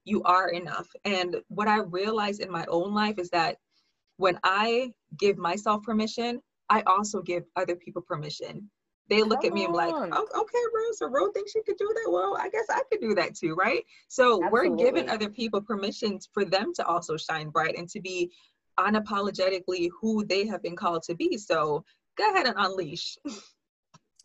[0.06, 0.88] you are enough.
[1.04, 3.58] And what I realized in my own life is that
[4.18, 8.70] when I give myself permission, I also give other people permission.
[9.08, 11.78] They look Come at me and like, oh, okay, Rose, so Rose thinks she could
[11.78, 12.12] do that.
[12.12, 13.84] Well, I guess I could do that too, right?
[14.08, 14.70] So Absolutely.
[14.70, 18.32] we're giving other people permission for them to also shine bright and to be
[18.80, 21.38] unapologetically who they have been called to be.
[21.38, 21.86] So
[22.18, 23.18] go ahead and unleash.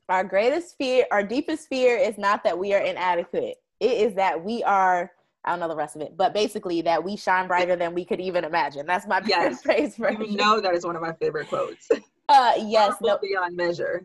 [0.09, 3.57] Our greatest fear, our deepest fear is not that we are inadequate.
[3.81, 5.13] It is that we are
[5.45, 8.05] I don't know the rest of it, but basically that we shine brighter than we
[8.05, 8.87] could even imagine.
[8.87, 9.63] That's my yes.
[9.63, 10.37] phrase for you.
[10.37, 11.89] Know that is one of my favorite quotes.
[12.33, 14.05] Uh, yes, no, beyond measure.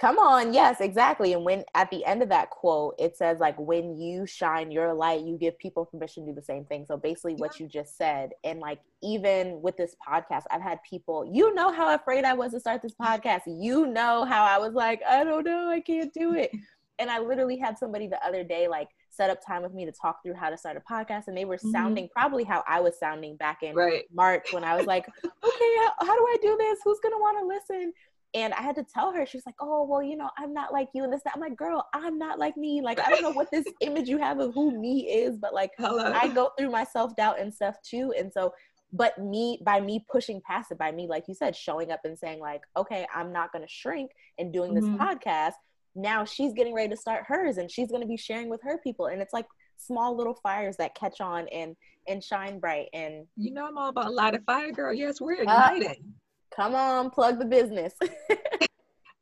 [0.00, 1.34] Come on, yes, exactly.
[1.34, 4.94] And when at the end of that quote, it says like when you shine your
[4.94, 6.86] light, you give people permission to do the same thing.
[6.86, 7.64] So basically, what yeah.
[7.64, 11.28] you just said, and like even with this podcast, I've had people.
[11.30, 13.42] You know how afraid I was to start this podcast.
[13.46, 16.50] You know how I was like, I don't know, I can't do it.
[16.98, 19.92] And I literally had somebody the other day like set up time with me to
[19.92, 21.70] talk through how to start a podcast and they were mm-hmm.
[21.70, 24.04] sounding probably how I was sounding back in right.
[24.14, 26.78] March when I was like, okay, how, how do I do this?
[26.84, 27.92] Who's going to want to listen?
[28.32, 30.88] And I had to tell her, she's like, oh, well, you know, I'm not like
[30.94, 31.32] you and this, that.
[31.34, 32.80] I'm like, girl, I'm not like me.
[32.80, 35.72] Like, I don't know what this image you have of who me is, but like,
[35.76, 36.12] Hello.
[36.12, 38.14] I go through my self doubt and stuff too.
[38.16, 38.54] And so,
[38.92, 42.16] but me, by me pushing past it, by me, like you said, showing up and
[42.16, 45.02] saying, like, okay, I'm not going to shrink and doing this mm-hmm.
[45.02, 45.54] podcast
[45.94, 48.78] now she's getting ready to start hers and she's going to be sharing with her
[48.78, 51.74] people and it's like small little fires that catch on and
[52.08, 54.92] and shine bright and you know i'm all about light a fire girl.
[54.92, 57.94] Yes we're igniting uh, come on plug the business.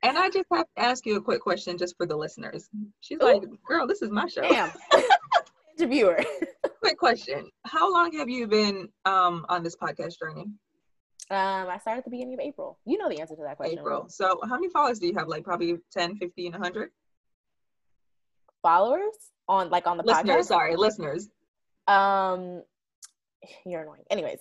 [0.04, 2.68] And i just have to ask you a quick question just for the listeners.
[3.00, 3.26] She's Ooh.
[3.26, 4.42] like girl this is my show.
[4.42, 4.70] Damn.
[5.78, 6.22] interviewer.
[6.80, 7.50] Quick question.
[7.64, 10.46] How long have you been um, on this podcast journey
[11.30, 12.78] um, I started at the beginning of April.
[12.86, 13.78] You know the answer to that question.
[13.78, 14.06] April.
[14.08, 15.28] So how many followers do you have?
[15.28, 16.90] Like probably 10, 15, 100?
[18.62, 19.14] Followers
[19.48, 20.48] on like on the listeners, podcast?
[20.48, 21.28] Sorry, listeners.
[21.86, 22.62] Um,
[23.66, 24.04] you're annoying.
[24.10, 24.40] Anyways,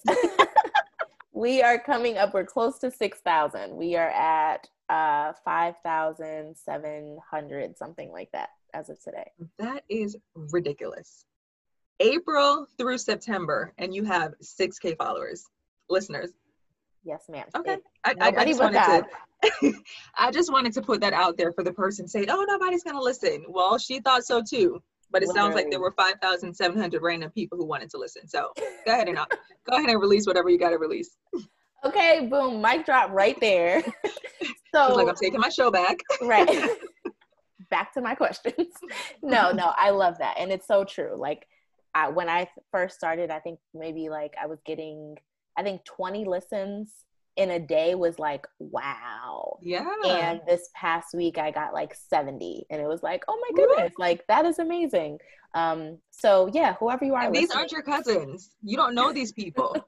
[1.33, 2.33] we are coming up.
[2.33, 3.75] We're close to six thousand.
[3.75, 9.31] We are at uh five thousand seven hundred, something like that, as of today.
[9.59, 11.25] That is ridiculous.
[11.99, 15.45] April through September, and you have six k followers,
[15.89, 16.31] listeners.
[17.07, 17.45] Yes, ma'am.
[17.55, 17.77] Okay.
[18.03, 19.73] I, I, I, just wanted to,
[20.17, 23.01] I just wanted to put that out there for the person saying, "Oh, nobody's gonna
[23.01, 25.47] listen." Well, she thought so too, but it Literally.
[25.47, 28.27] sounds like there were five thousand seven hundred random people who wanted to listen.
[28.27, 28.51] So
[28.85, 29.25] go ahead and uh,
[29.69, 31.15] go ahead and release whatever you got to release.
[31.85, 33.81] Okay, boom, mic drop right there.
[34.75, 35.99] so, like I'm taking my show back.
[36.21, 36.71] right.
[37.69, 38.67] back to my questions.
[39.23, 41.15] no, no, I love that, and it's so true.
[41.15, 41.47] Like,
[41.95, 45.15] I, when I first started, I think maybe like I was getting
[45.57, 46.89] I think 20 listens
[47.37, 49.59] in a day was like, wow.
[49.61, 49.87] Yeah.
[50.05, 53.93] And this past week I got like 70 and it was like, oh my goodness,
[53.97, 55.19] like that is amazing.
[55.53, 57.23] Um, so yeah, whoever you are.
[57.23, 58.51] And these aren't your cousins.
[58.63, 59.75] You don't know these people.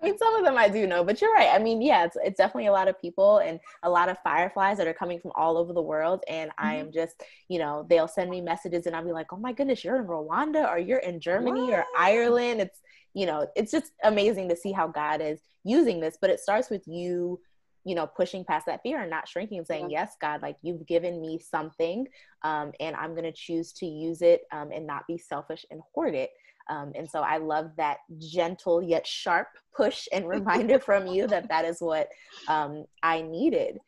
[0.00, 1.48] I mean, some of them I do know, but you're right.
[1.52, 4.76] I mean, yeah, it's, it's definitely a lot of people and a lot of fireflies
[4.78, 6.22] that are coming from all over the world.
[6.28, 6.66] And mm-hmm.
[6.66, 9.52] I am just, you know, they'll send me messages and I'll be like, oh my
[9.52, 11.74] goodness, you're in Rwanda or you're in Germany what?
[11.74, 12.60] or Ireland.
[12.60, 12.80] It's,
[13.18, 16.16] you know, it's just amazing to see how God is using this.
[16.20, 17.40] But it starts with you,
[17.84, 20.02] you know, pushing past that fear and not shrinking and saying, yeah.
[20.02, 22.06] Yes, God, like you've given me something,
[22.44, 25.80] um, and I'm going to choose to use it um, and not be selfish and
[25.92, 26.30] hoard it.
[26.70, 31.48] Um, and so I love that gentle yet sharp push and reminder from you that
[31.48, 32.08] that is what
[32.46, 33.78] um, I needed.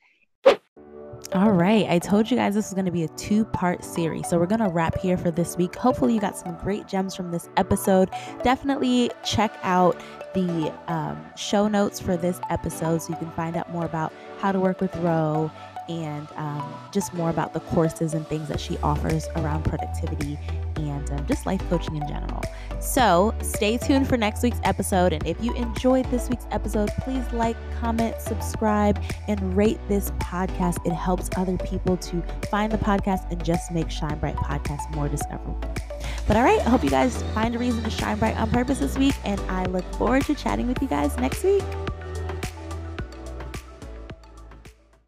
[1.32, 4.28] All right, I told you guys this is going to be a two part series.
[4.28, 5.76] So we're going to wrap here for this week.
[5.76, 8.10] Hopefully, you got some great gems from this episode.
[8.42, 9.96] Definitely check out
[10.34, 14.50] the um, show notes for this episode so you can find out more about how
[14.50, 15.52] to work with Ro
[15.90, 20.38] and um, just more about the courses and things that she offers around productivity
[20.76, 22.40] and um, just life coaching in general.
[22.80, 25.12] So stay tuned for next week's episode.
[25.12, 30.84] And if you enjoyed this week's episode, please like, comment, subscribe, and rate this podcast.
[30.86, 35.08] It helps other people to find the podcast and just make Shine Bright Podcast more
[35.08, 35.60] discoverable.
[36.28, 38.78] But all right, I hope you guys find a reason to shine bright on purpose
[38.78, 41.64] this week, and I look forward to chatting with you guys next week.